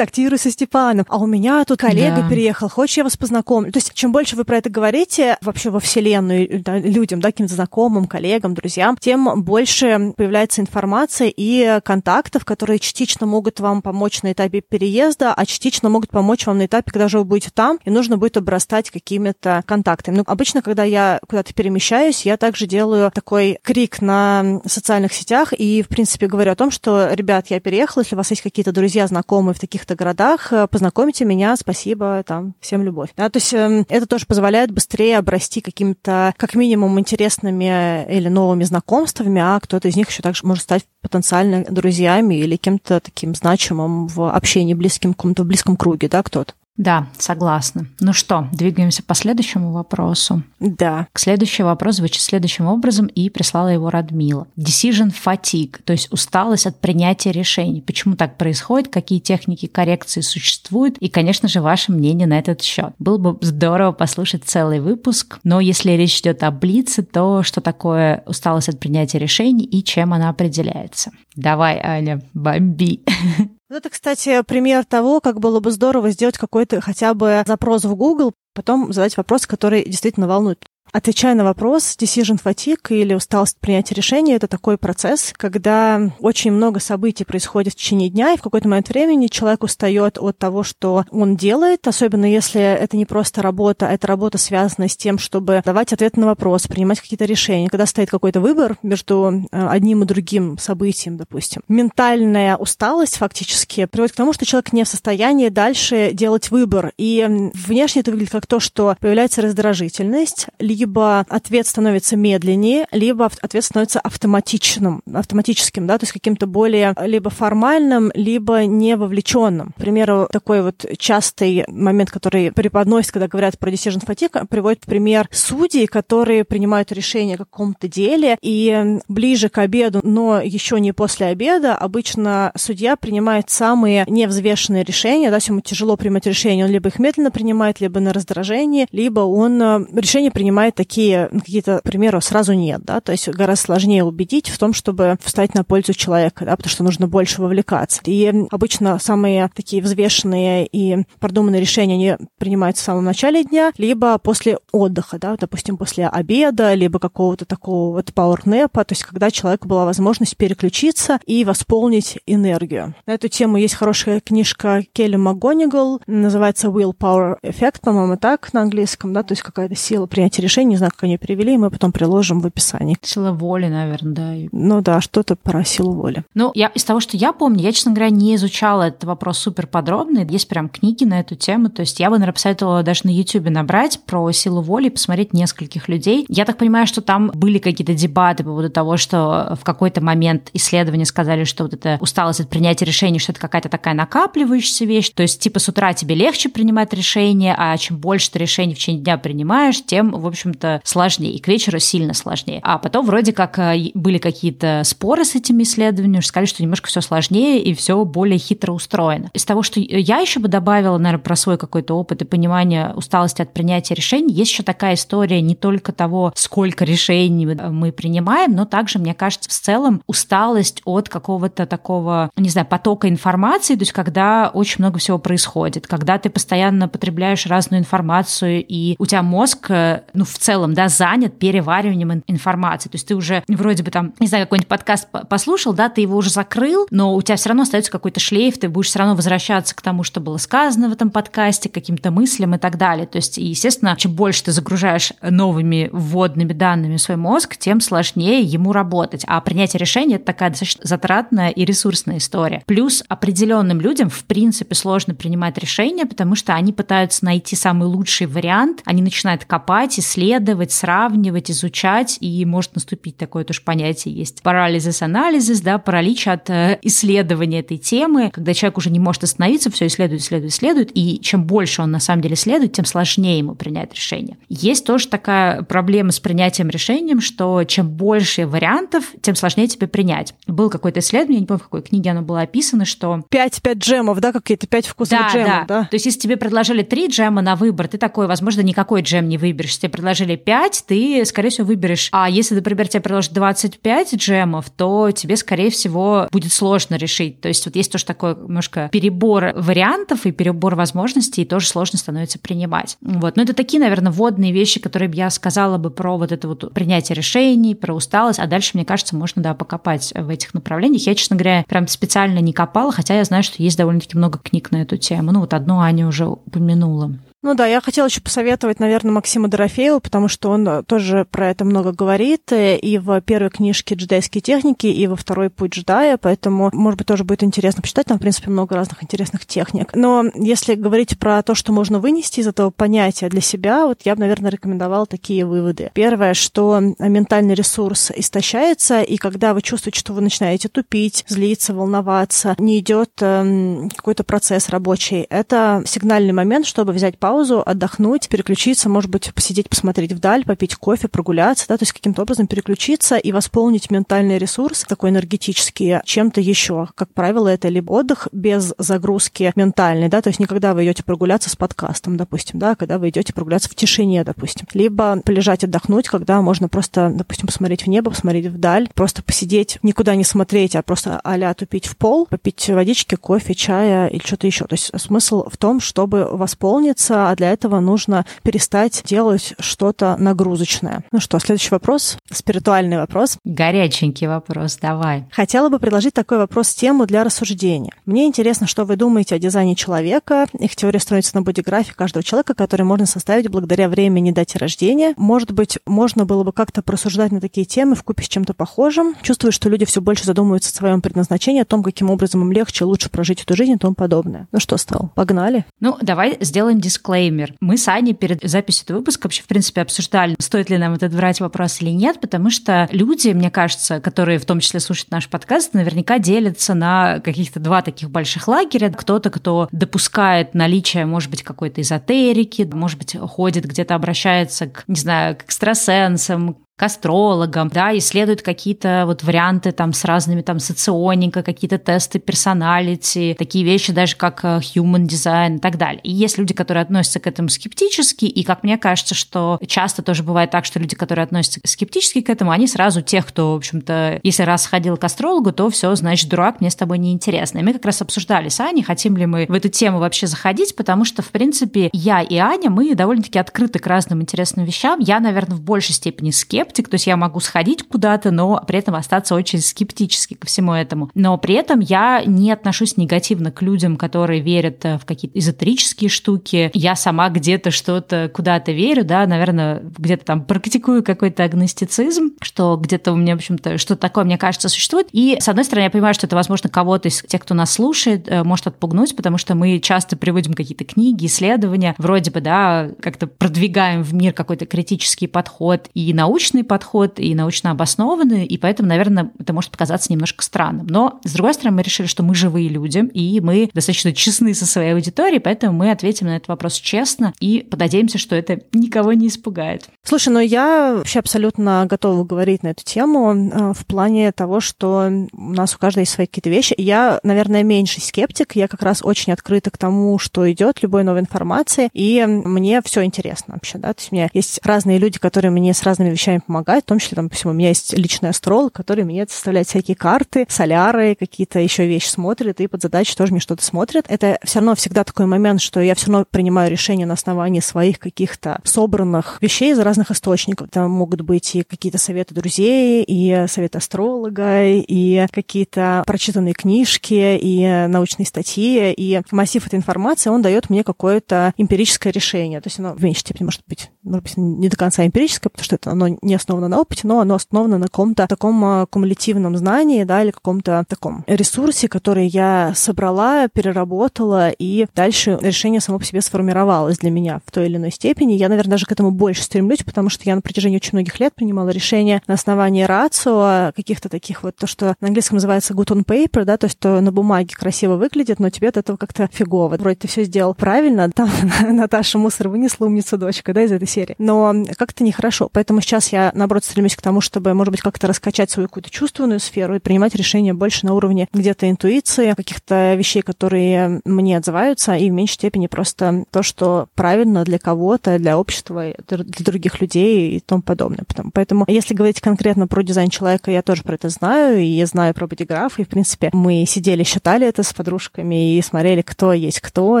[0.10, 2.28] квартиру со Степаном, а у меня тут коллега да.
[2.28, 3.70] переехал, хочешь, я вас познакомлю.
[3.70, 7.54] То есть, чем больше вы про это говорите вообще во Вселенную да, людям, да, каким-то
[7.54, 14.32] знакомым, коллегам, друзьям, тем больше появляется информация и контактов, которые частично могут вам помочь на
[14.32, 17.90] этапе переезда, а частично могут помочь вам на этапе, когда же вы будете там, и
[17.90, 20.16] нужно будет обрастать какими-то контактами.
[20.16, 25.82] Ну, обычно, когда я куда-то перемещаюсь, я также делаю такой крик на социальных сетях и,
[25.82, 29.06] в принципе, говорю о том, что, ребят, я переехала, если у вас есть какие-то друзья,
[29.06, 33.10] знакомые в таких-то городах, э, познакомите меня, спасибо, там, всем любовь.
[33.16, 38.64] Да, то есть эм, это тоже позволяет быстрее обрасти какими-то, как минимум, интересными или новыми
[38.64, 44.06] знакомствами, а кто-то из них еще также может стать потенциально друзьями или кем-то таким значимым
[44.06, 46.54] в общении близким, в каком-то близком круге, да, кто-то.
[46.80, 47.88] Да, согласна.
[48.00, 50.42] Ну что, двигаемся по следующему вопросу.
[50.60, 51.08] Да.
[51.12, 54.46] К следующий вопрос звучит следующим образом, и прислала его Радмила.
[54.56, 57.82] Decision fatigue, то есть усталость от принятия решений.
[57.82, 62.94] Почему так происходит, какие техники коррекции существуют, и, конечно же, ваше мнение на этот счет.
[62.98, 68.22] Было бы здорово послушать целый выпуск, но если речь идет о Блице, то что такое
[68.24, 71.10] усталость от принятия решений и чем она определяется?
[71.36, 73.02] Давай, Аня, бомби.
[73.70, 77.94] Вот это, кстати, пример того, как было бы здорово сделать какой-то хотя бы запрос в
[77.94, 80.66] Google, потом задать вопрос, который действительно волнует.
[80.92, 86.80] Отвечая на вопрос, decision fatigue или усталость принятия решения— это такой процесс, когда очень много
[86.80, 91.04] событий происходит в течение дня, и в какой-то момент времени человек устает от того, что
[91.10, 95.62] он делает, особенно если это не просто работа, а это работа связана с тем, чтобы
[95.64, 97.68] давать ответы на вопрос, принимать какие-то решения.
[97.68, 104.12] Когда стоит какой-то выбор между э, одним и другим событием, допустим, ментальная усталость фактически приводит
[104.12, 106.92] к тому, что человек не в состоянии дальше делать выбор.
[106.98, 107.24] И
[107.54, 110.48] внешне это выглядит как то, что появляется раздражительность,
[110.80, 117.28] либо ответ становится медленнее, либо ответ становится автоматичным, автоматическим, да, то есть каким-то более либо
[117.28, 119.72] формальным, либо не вовлеченным.
[119.76, 125.28] К примеру, такой вот частый момент, который преподносит, когда говорят про decision fatigue, приводит пример
[125.30, 131.26] судей, которые принимают решение о каком-то деле, и ближе к обеду, но еще не после
[131.26, 136.98] обеда, обычно судья принимает самые невзвешенные решения, да, ему тяжело принимать решения, он либо их
[136.98, 142.20] медленно принимает, либо на раздражение, либо он э, решение принимает бывают такие ну, какие-то примеры
[142.20, 146.44] сразу нет, да, то есть гораздо сложнее убедить в том, чтобы встать на пользу человека,
[146.44, 148.00] да, потому что нужно больше вовлекаться.
[148.06, 154.18] И обычно самые такие взвешенные и продуманные решения, они принимаются в самом начале дня, либо
[154.18, 159.68] после отдыха, да, допустим, после обеда, либо какого-то такого вот пауэрнепа, то есть когда человеку
[159.68, 162.94] была возможность переключиться и восполнить энергию.
[163.06, 169.12] На эту тему есть хорошая книжка Келли МакГонигал, называется Willpower Effect, по-моему, так на английском,
[169.12, 171.92] да, то есть какая-то сила принятия решений решение, не знаю, как они перевели, мы потом
[171.92, 172.96] приложим в описании.
[173.02, 174.48] Сила воли, наверное, да.
[174.52, 176.24] Ну да, что-то про силу воли.
[176.34, 179.66] Ну, я из того, что я помню, я, честно говоря, не изучала этот вопрос супер
[179.66, 180.20] подробно.
[180.28, 181.70] Есть прям книги на эту тему.
[181.70, 185.32] То есть я бы, наверное, посоветовала даже на YouTube набрать про силу воли и посмотреть
[185.32, 186.24] нескольких людей.
[186.28, 190.50] Я так понимаю, что там были какие-то дебаты по поводу того, что в какой-то момент
[190.52, 195.10] исследования сказали, что вот это усталость от принятия решений, что это какая-то такая накапливающаяся вещь.
[195.10, 198.78] То есть, типа, с утра тебе легче принимать решения, а чем больше ты решений в
[198.78, 202.60] течение дня принимаешь, тем, в общем, общем-то, сложнее, и к вечеру сильно сложнее.
[202.62, 207.00] А потом вроде как э, были какие-то споры с этими исследованиями, сказали, что немножко все
[207.00, 209.30] сложнее и все более хитро устроено.
[209.32, 213.42] Из того, что я еще бы добавила, наверное, про свой какой-то опыт и понимание усталости
[213.42, 218.64] от принятия решений, есть еще такая история не только того, сколько решений мы принимаем, но
[218.64, 223.92] также, мне кажется, в целом усталость от какого-то такого, не знаю, потока информации, то есть
[223.92, 229.70] когда очень много всего происходит, когда ты постоянно потребляешь разную информацию, и у тебя мозг,
[229.70, 232.88] э, ну, в целом, да, занят перевариванием информации.
[232.88, 236.16] То есть ты уже вроде бы там, не знаю, какой-нибудь подкаст послушал, да, ты его
[236.16, 239.74] уже закрыл, но у тебя все равно остается какой-то шлейф, ты будешь все равно возвращаться
[239.74, 243.06] к тому, что было сказано в этом подкасте, к каким-то мыслям и так далее.
[243.06, 248.72] То есть, естественно, чем больше ты загружаешь новыми вводными данными свой мозг, тем сложнее ему
[248.72, 249.24] работать.
[249.26, 252.62] А принятие решения– это такая достаточно затратная и ресурсная история.
[252.66, 258.26] Плюс определенным людям, в принципе, сложно принимать решения, потому что они пытаются найти самый лучший
[258.26, 264.42] вариант, они начинают копать, исследовать, исследовать, сравнивать, изучать, и может наступить такое тоже понятие есть
[264.42, 269.70] парализис анализис, да, паралич от э, исследования этой темы, когда человек уже не может остановиться,
[269.70, 273.54] все исследует, исследует, исследует, и чем больше он на самом деле исследует, тем сложнее ему
[273.54, 274.36] принять решение.
[274.50, 280.34] Есть тоже такая проблема с принятием решением, что чем больше вариантов, тем сложнее тебе принять.
[280.46, 283.22] Был какое-то исследование, я не помню, в какой книге оно было описано, что...
[283.30, 285.64] Пять, пять джемов, да, какие-то пять вкусов да, джемов, да.
[285.66, 285.84] да?
[285.84, 289.38] То есть если тебе предложили три джема на выбор, ты такой, возможно, никакой джем не
[289.38, 289.78] выберешь.
[289.78, 292.08] Тебе предложили предложили 5, ты, скорее всего, выберешь.
[292.10, 297.40] А если, например, тебе предложат 25 джемов, то тебе, скорее всего, будет сложно решить.
[297.40, 301.96] То есть вот есть тоже такой немножко перебор вариантов и перебор возможностей, и тоже сложно
[301.96, 302.96] становится принимать.
[303.00, 303.36] Вот.
[303.36, 307.14] Но это такие, наверное, водные вещи, которые я сказала бы про вот это вот принятие
[307.14, 311.06] решений, про усталость, а дальше, мне кажется, можно, да, покопать в этих направлениях.
[311.06, 314.72] Я, честно говоря, прям специально не копала, хотя я знаю, что есть довольно-таки много книг
[314.72, 315.30] на эту тему.
[315.30, 317.12] Ну вот одну Аня уже упомянула.
[317.42, 321.48] Ну да, я хотела еще посоветовать, наверное, Максима Дорофеева, потому что он э, тоже про
[321.48, 326.18] это много говорит, э, и в первой книжке «Джедайские техники», и во второй «Путь джедая»,
[326.18, 329.94] поэтому, может быть, тоже будет интересно почитать, там, в принципе, много разных интересных техник.
[329.94, 334.16] Но если говорить про то, что можно вынести из этого понятия для себя, вот я
[334.16, 335.90] бы, наверное, рекомендовала такие выводы.
[335.94, 342.54] Первое, что ментальный ресурс истощается, и когда вы чувствуете, что вы начинаете тупить, злиться, волноваться,
[342.58, 349.08] не идет эм, какой-то процесс рабочий, это сигнальный момент, чтобы взять паузу, отдохнуть, переключиться, может
[349.08, 353.88] быть, посидеть, посмотреть вдаль, попить кофе, прогуляться, да, то есть каким-то образом переключиться и восполнить
[353.88, 356.88] ментальный ресурс, такой энергетический, чем-то еще.
[356.96, 361.04] Как правило, это либо отдых без загрузки ментальной, да, то есть не когда вы идете
[361.04, 364.66] прогуляться с подкастом, допустим, да, когда вы идете прогуляться в тишине, допустим.
[364.74, 370.16] Либо полежать, отдохнуть, когда можно просто, допустим, посмотреть в небо, посмотреть вдаль, просто посидеть, никуда
[370.16, 374.64] не смотреть, а просто а тупить в пол, попить водички, кофе, чая или что-то еще.
[374.64, 381.04] То есть смысл в том, чтобы восполниться, а для этого нужно перестать делать что-то нагрузочное.
[381.12, 383.36] Ну что, следующий вопрос, спиритуальный вопрос.
[383.44, 385.26] Горяченький вопрос, давай.
[385.30, 387.92] Хотела бы предложить такой вопрос тему для рассуждения.
[388.06, 390.46] Мне интересно, что вы думаете о дизайне человека.
[390.58, 395.14] Их теория строится на бодиграфе каждого человека, который можно составить благодаря времени дате рождения.
[395.16, 399.14] Может быть, можно было бы как-то просуждать на такие темы в купе с чем-то похожим.
[399.22, 402.84] Чувствую, что люди все больше задумываются о своем предназначении, о том, каким образом им легче,
[402.84, 404.48] лучше прожить эту жизнь и тому подобное.
[404.52, 405.12] Ну что, стал?
[405.14, 405.64] Погнали?
[405.80, 407.54] Ну, давай сделаем дисклеймер дисклеймер.
[407.60, 411.14] Мы с Аней перед записью этого выпуска вообще, в принципе, обсуждали, стоит ли нам этот
[411.14, 415.28] брать вопрос или нет, потому что люди, мне кажется, которые в том числе слушают наш
[415.28, 418.90] подкаст, наверняка делятся на каких-то два таких больших лагеря.
[418.90, 424.96] Кто-то, кто допускает наличие, может быть, какой-то эзотерики, может быть, ходит где-то, обращается к, не
[424.96, 431.42] знаю, к экстрасенсам, к астрологам, да, исследуют какие-то вот варианты там с разными там соционика,
[431.42, 436.00] какие-то тесты персоналити, такие вещи даже как э, human design и так далее.
[436.04, 440.22] И есть люди, которые относятся к этому скептически, и как мне кажется, что часто тоже
[440.22, 444.18] бывает так, что люди, которые относятся скептически к этому, они сразу тех, кто, в общем-то,
[444.22, 447.58] если раз ходил к астрологу, то все, значит, дурак, мне с тобой не интересно.
[447.58, 450.74] И мы как раз обсуждали с Аней, хотим ли мы в эту тему вообще заходить,
[450.74, 454.98] потому что, в принципе, я и Аня, мы довольно-таки открыты к разным интересным вещам.
[454.98, 458.78] Я, наверное, в большей степени скепт, скептик, то есть я могу сходить куда-то, но при
[458.78, 461.10] этом остаться очень скептически ко всему этому.
[461.14, 466.08] Но при этом я не отношусь негативно к людям, которые верят э, в какие-то эзотерические
[466.08, 466.70] штуки.
[466.74, 473.12] Я сама где-то что-то куда-то верю, да, наверное, где-то там практикую какой-то агностицизм, что где-то
[473.12, 475.08] у меня, в общем-то, что-то такое, мне кажется, существует.
[475.12, 478.28] И, с одной стороны, я понимаю, что это, возможно, кого-то из тех, кто нас слушает,
[478.28, 483.26] э, может отпугнуть, потому что мы часто приводим какие-то книги, исследования, вроде бы, да, как-то
[483.26, 488.88] продвигаем в мир какой-то критический подход и научный научный подход и научно обоснованный, и поэтому,
[488.88, 490.86] наверное, это может показаться немножко странным.
[490.86, 494.66] Но, с другой стороны, мы решили, что мы живые люди, и мы достаточно честны со
[494.66, 499.28] своей аудиторией, поэтому мы ответим на этот вопрос честно и подадимся, что это никого не
[499.28, 499.88] испугает.
[500.02, 505.10] Слушай, ну я вообще абсолютно готова говорить на эту тему э, в плане того, что
[505.32, 506.74] у нас у каждой есть свои какие-то вещи.
[506.76, 511.20] Я, наверное, меньший скептик, я как раз очень открыта к тому, что идет, любой новой
[511.20, 515.50] информации, и мне все интересно вообще, да, то есть у меня есть разные люди, которые
[515.50, 518.72] мне с разными вещами помогает, в том числе, там, допустим, у меня есть личный астролог,
[518.72, 523.40] который мне составляет всякие карты, соляры, какие-то еще вещи смотрит, и под задачи тоже мне
[523.40, 524.04] что-то смотрит.
[524.08, 528.00] Это все равно всегда такой момент, что я все равно принимаю решение на основании своих
[528.00, 530.70] каких-то собранных вещей из разных источников.
[530.70, 537.86] Там могут быть и какие-то советы друзей, и советы астролога, и какие-то прочитанные книжки, и
[537.88, 542.60] научные статьи, и массив этой информации, он дает мне какое-то эмпирическое решение.
[542.60, 545.64] То есть оно в меньшей степени может быть, может быть, не до конца эмпирическое, потому
[545.64, 549.56] что это оно не основано на опыте, но оно основано на каком-то таком а, кумулятивном
[549.56, 556.04] знании, да, или каком-то таком ресурсе, который я собрала, переработала, и дальше решение само по
[556.04, 558.32] себе сформировалось для меня в той или иной степени.
[558.32, 561.34] Я, наверное, даже к этому больше стремлюсь, потому что я на протяжении очень многих лет
[561.34, 566.04] принимала решения на основании рацио, каких-то таких вот, то, что на английском называется good on
[566.04, 569.76] paper, да, то есть то на бумаге красиво выглядит, но тебе от этого как-то фигово.
[569.76, 571.30] Вроде ты все сделал правильно, там
[571.68, 574.14] Наташа мусор вынесла умница дочка, да, из этой серии.
[574.18, 575.48] Но как-то нехорошо.
[575.52, 579.40] Поэтому сейчас я наоборот, стремлюсь к тому, чтобы, может быть, как-то раскачать свою какую-то чувственную
[579.40, 585.10] сферу и принимать решения больше на уровне где-то интуиции, каких-то вещей, которые мне отзываются, и
[585.10, 590.40] в меньшей степени просто то, что правильно для кого-то, для общества, для других людей и
[590.40, 591.04] тому подобное.
[591.34, 595.14] Поэтому, если говорить конкретно про дизайн человека, я тоже про это знаю, и я знаю
[595.14, 599.60] про бодиграф, и, в принципе, мы сидели, считали это с подружками и смотрели, кто есть
[599.60, 600.00] кто,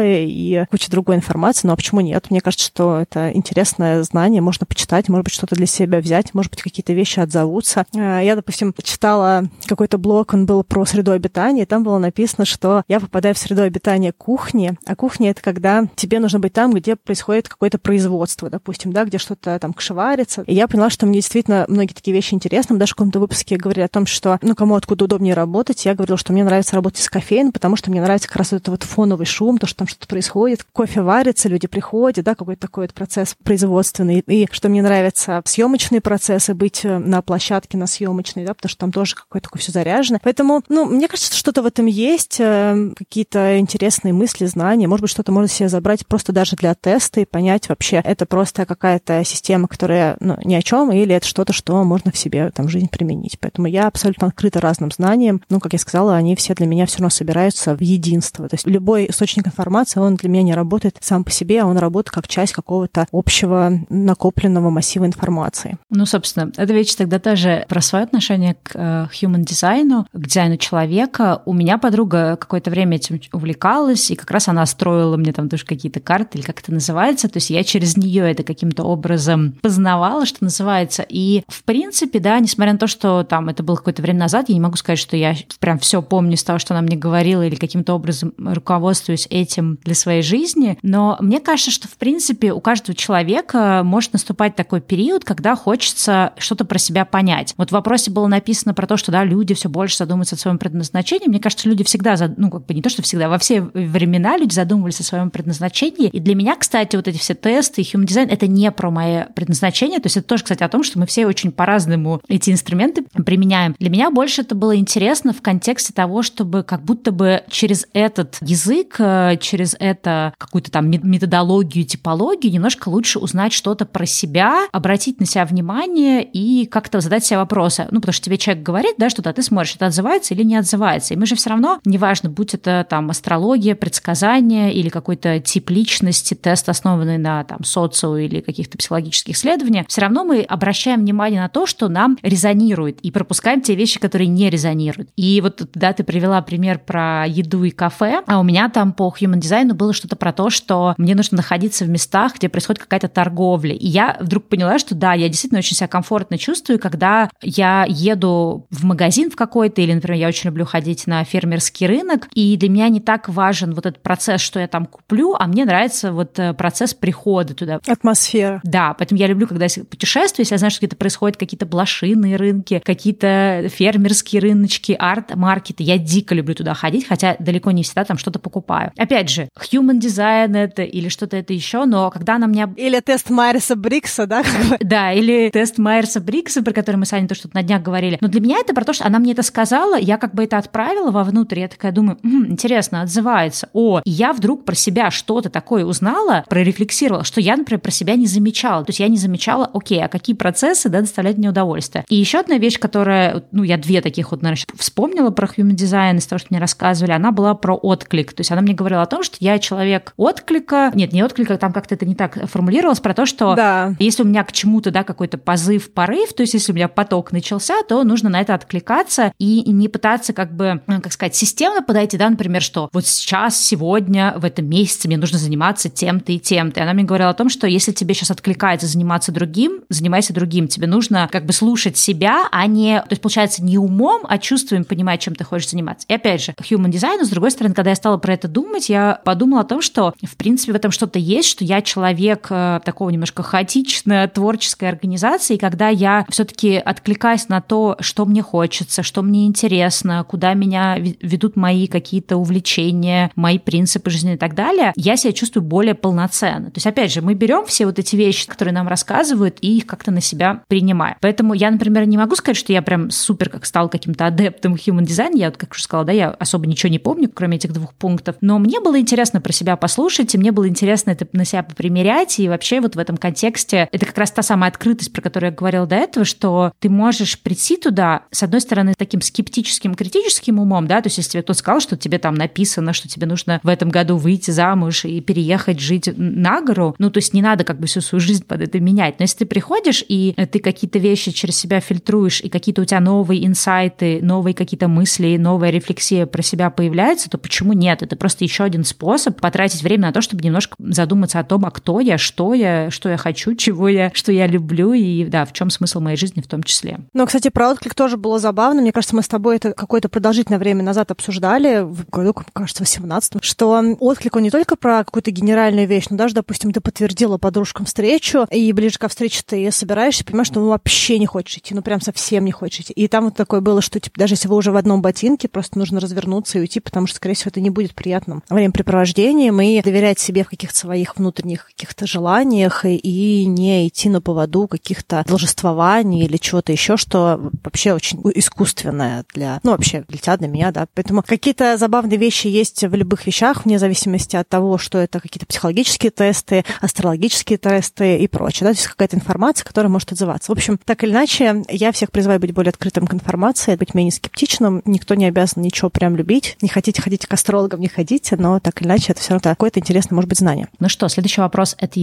[0.00, 2.30] и куча другой информации, но почему нет?
[2.30, 6.34] Мне кажется, что это интересно интересное знание, можно почитать, может быть, что-то для себя взять,
[6.34, 7.86] может быть, какие-то вещи отзовутся.
[7.94, 12.44] Э, я, допустим, читала какой-то блог, он был про среду обитания, и там было написано,
[12.44, 16.72] что я попадаю в среду обитания кухни, а кухня— это когда тебе нужно быть там,
[16.72, 20.42] где происходит какое-то производство, допустим, да, где что-то там кшеварится.
[20.46, 22.76] И я поняла, что мне действительно многие такие вещи интересны.
[22.76, 25.84] Даже в каком-то выпуске говорили о том, что, ну, кому откуда удобнее работать.
[25.86, 28.68] Я говорила, что мне нравится работать с кофеин, потому что мне нравится как раз этот
[28.68, 30.64] вот фоновый шум, то, что там что-то происходит.
[30.72, 33.36] Кофе варится, люди приходят, да, какой-то такой вот процесс
[33.70, 34.20] производственный.
[34.26, 38.78] И что мне нравится съемочные процессы, быть э, на площадке на съемочной, да, потому что
[38.80, 40.18] там тоже какое-то такое все заряжено.
[40.22, 44.88] Поэтому, ну, мне кажется, что-то в этом есть, э, какие-то интересные мысли, знания.
[44.88, 48.66] Может быть, что-то можно себе забрать просто даже для теста и понять вообще, это просто
[48.66, 52.68] какая-то система, которая ну, ни о чем, или это что-то, что можно в себе там
[52.68, 53.38] жизнь применить.
[53.40, 55.42] Поэтому я абсолютно открыта разным знаниям.
[55.48, 58.48] Ну, как я сказала, они все для меня все равно собираются в единство.
[58.48, 61.78] То есть любой источник информации, он для меня не работает сам по себе, а он
[61.78, 65.78] работает как часть какого-то общего накопленного массива информации.
[65.90, 70.56] Ну, собственно, эта вещь тогда тоже про свое отношение к э, human дизайну, к дизайну
[70.56, 71.42] человека.
[71.44, 75.64] У меня подруга какое-то время этим увлекалась, и как раз она строила мне там тоже
[75.64, 77.28] какие-то карты, или как это называется.
[77.28, 81.04] То есть я через нее это каким-то образом познавала, что называется.
[81.08, 84.54] И, в принципе, да, несмотря на то, что там это было какое-то время назад, я
[84.54, 87.56] не могу сказать, что я прям все помню с того, что она мне говорила, или
[87.56, 90.78] каким-то образом руководствуюсь этим для своей жизни.
[90.82, 96.32] Но мне кажется, что, в принципе, у каждого человека может наступать такой период, когда хочется
[96.38, 97.54] что-то про себя понять.
[97.56, 100.58] Вот в вопросе было написано про то, что, да, люди все больше задумываются о своем
[100.58, 101.28] предназначении.
[101.28, 104.54] Мне кажется, люди всегда, ну, как бы не то, что всегда, во все времена люди
[104.54, 106.08] задумывались о своем предназначении.
[106.08, 109.28] И для меня, кстати, вот эти все тесты и human design— это не про мое
[109.34, 109.98] предназначение.
[110.00, 113.74] То есть это тоже, кстати, о том, что мы все очень по-разному эти инструменты применяем.
[113.78, 118.38] Для меня больше это было интересно в контексте того, чтобы как будто бы через этот
[118.40, 125.20] язык, э, через это какую-то там методологию, типологию немножко лучше узнать что-то про себя, обратить
[125.20, 127.86] на себя внимание и как-то задать себе вопросы.
[127.90, 130.56] Ну, потому что тебе человек говорит, да, что-то, а ты смотришь, это отзывается или не
[130.56, 131.14] отзывается.
[131.14, 136.34] И мы же все равно, неважно, будь это там астрология, предсказание или какой-то тип личности,
[136.34, 141.48] тест, основанный на там социо или каких-то психологических исследованиях, все равно мы обращаем внимание на
[141.48, 145.10] то, что нам резонирует, и пропускаем те вещи, которые не резонируют.
[145.16, 149.14] И вот да, ты привела пример про еду и кафе, а у меня там по
[149.18, 153.08] human дизайну было что-то про то, что мне нужно находиться в местах, где происходит какая-то
[153.08, 153.29] торговля.
[153.74, 158.66] И я вдруг поняла, что да, я действительно очень себя комфортно чувствую, когда я еду
[158.70, 162.68] в магазин в какой-то, или, например, я очень люблю ходить на фермерский рынок, и для
[162.68, 166.38] меня не так важен вот этот процесс, что я там куплю, а мне нравится вот
[166.38, 167.80] э, процесс прихода туда.
[167.86, 168.60] Атмосфера.
[168.64, 172.36] Да, поэтому я люблю, когда я путешествую, если я знаю, что где-то происходят какие-то блошиные
[172.36, 175.82] рынки, какие-то фермерские рыночки, арт-маркеты.
[175.82, 178.92] Я дико люблю туда ходить, хотя далеко не всегда там что-то покупаю.
[178.96, 182.68] Опять же, human design это или что-то это еще, но когда она мне...
[182.76, 184.42] Или тест Майерса Брикса, да?
[184.80, 188.16] Да, или тест Майерса Брикса, про который мы с Аней то что-то на днях говорили.
[188.20, 190.56] Но для меня это про то, что она мне это сказала, я как бы это
[190.56, 193.68] отправила вовнутрь, я такая думаю, м-м, интересно, отзывается.
[193.74, 198.16] О, и я вдруг про себя что-то такое узнала, прорефлексировала, что я, например, про себя
[198.16, 198.84] не замечала.
[198.84, 202.04] То есть я не замечала, окей, а какие процессы да, доставляют мне удовольствие.
[202.08, 206.16] И еще одна вещь, которая, ну, я две таких вот, наверное, вспомнила про human design
[206.16, 208.32] из того, что мне рассказывали, она была про отклик.
[208.32, 211.72] То есть она мне говорила о том, что я человек отклика, нет, не отклика, там
[211.72, 213.94] как-то это не так формулировалось, про то, что да.
[213.98, 217.32] если у меня к чему-то, да, какой-то позыв, порыв, то есть если у меня поток
[217.32, 221.82] начался, то нужно на это откликаться и не пытаться как бы, э, как сказать, системно
[221.82, 226.38] подойти, да, например, что вот сейчас, сегодня, в этом месяце мне нужно заниматься тем-то и
[226.38, 226.80] тем-то.
[226.80, 230.68] И она мне говорила о том, что если тебе сейчас откликается заниматься другим, занимайся другим.
[230.68, 234.84] Тебе нужно как бы слушать себя, а не, то есть получается не умом, а чувствуем,
[234.84, 236.06] понимать, чем ты хочешь заниматься.
[236.08, 239.20] И опять же, human design, с другой стороны, когда я стала про это думать, я
[239.24, 243.10] подумала о том, что в принципе в этом что-то есть, что я человек э, такого
[243.10, 249.46] немножко хаотичной творческой организации, когда я все-таки откликаюсь на то, что мне хочется, что мне
[249.46, 255.32] интересно, куда меня ведут мои какие-то увлечения, мои принципы жизни и так далее, я себя
[255.32, 256.66] чувствую более полноценно.
[256.66, 259.86] То есть, опять же, мы берем все вот эти вещи, которые нам рассказывают, и их
[259.86, 261.14] как-то на себя принимаем.
[261.20, 265.04] Поэтому я, например, не могу сказать, что я прям супер как стал каким-то адептом human
[265.04, 265.38] design.
[265.38, 268.34] Я, вот, как уже сказала, да, я особо ничего не помню, кроме этих двух пунктов.
[268.40, 272.40] Но мне было интересно про себя послушать, и мне было интересно это на себя попримерять.
[272.40, 275.56] И вообще вот в этом контексте это как раз та самая открытость, про которую я
[275.56, 280.86] говорила до этого, что ты можешь прийти туда, с одной стороны, таким скептическим, критическим умом,
[280.86, 283.68] да, то есть если тебе кто-то сказал, что тебе там написано, что тебе нужно в
[283.68, 287.78] этом году выйти замуж и переехать жить на гору, ну, то есть не надо как
[287.80, 289.18] бы всю свою жизнь под это менять.
[289.18, 293.00] Но если ты приходишь и ты какие-то вещи через себя фильтруешь, и какие-то у тебя
[293.00, 298.02] новые инсайты, новые какие-то мысли, новая рефлексия про себя появляется, то почему нет?
[298.02, 301.70] Это просто еще один способ потратить время на то, чтобы немножко задуматься о том, а
[301.70, 305.52] кто я, что я, что я хочу, чего я, что я люблю, и да, в
[305.52, 307.00] чем смысл моей жизни в том числе.
[307.12, 308.80] Ну, кстати, про отклик тоже было забавно.
[308.82, 313.42] Мне кажется, мы с тобой это какое-то продолжительное время назад обсуждали, в году, кажется, 18
[313.42, 317.86] что отклик, он не только про какую-то генеральную вещь, но даже, допустим, ты подтвердила подружкам
[317.86, 321.82] встречу, и ближе ко встрече ты собираешься, понимаешь, что ну вообще не хочешь идти, ну
[321.82, 322.92] прям совсем не хочешь идти.
[322.92, 325.78] И там вот такое было, что типа, даже если вы уже в одном ботинке, просто
[325.78, 330.18] нужно развернуться и уйти, потому что, скорее всего, это не будет приятным времяпрепровождением, и доверять
[330.18, 336.24] себе в каких-то своих внутренних каких-то желаниях, и, и не идти на поводу каких-то должествований
[336.24, 340.86] или чего-то еще, что вообще очень искусственное для, ну, вообще для для меня, да.
[340.94, 345.46] Поэтому какие-то забавные вещи есть в любых вещах, вне зависимости от того, что это какие-то
[345.46, 350.52] психологические тесты, астрологические тесты и прочее, да, то есть какая-то информация, которая может отзываться.
[350.52, 354.12] В общем, так или иначе, я всех призываю быть более открытым к информации, быть менее
[354.12, 354.82] скептичным.
[354.84, 356.56] Никто не обязан ничего прям любить.
[356.62, 359.80] Не хотите ходить к астрологам, не ходите, но так или иначе это все равно какое-то
[359.80, 360.68] интересное, может быть, знание.
[360.78, 361.96] Ну что, следующий вопрос от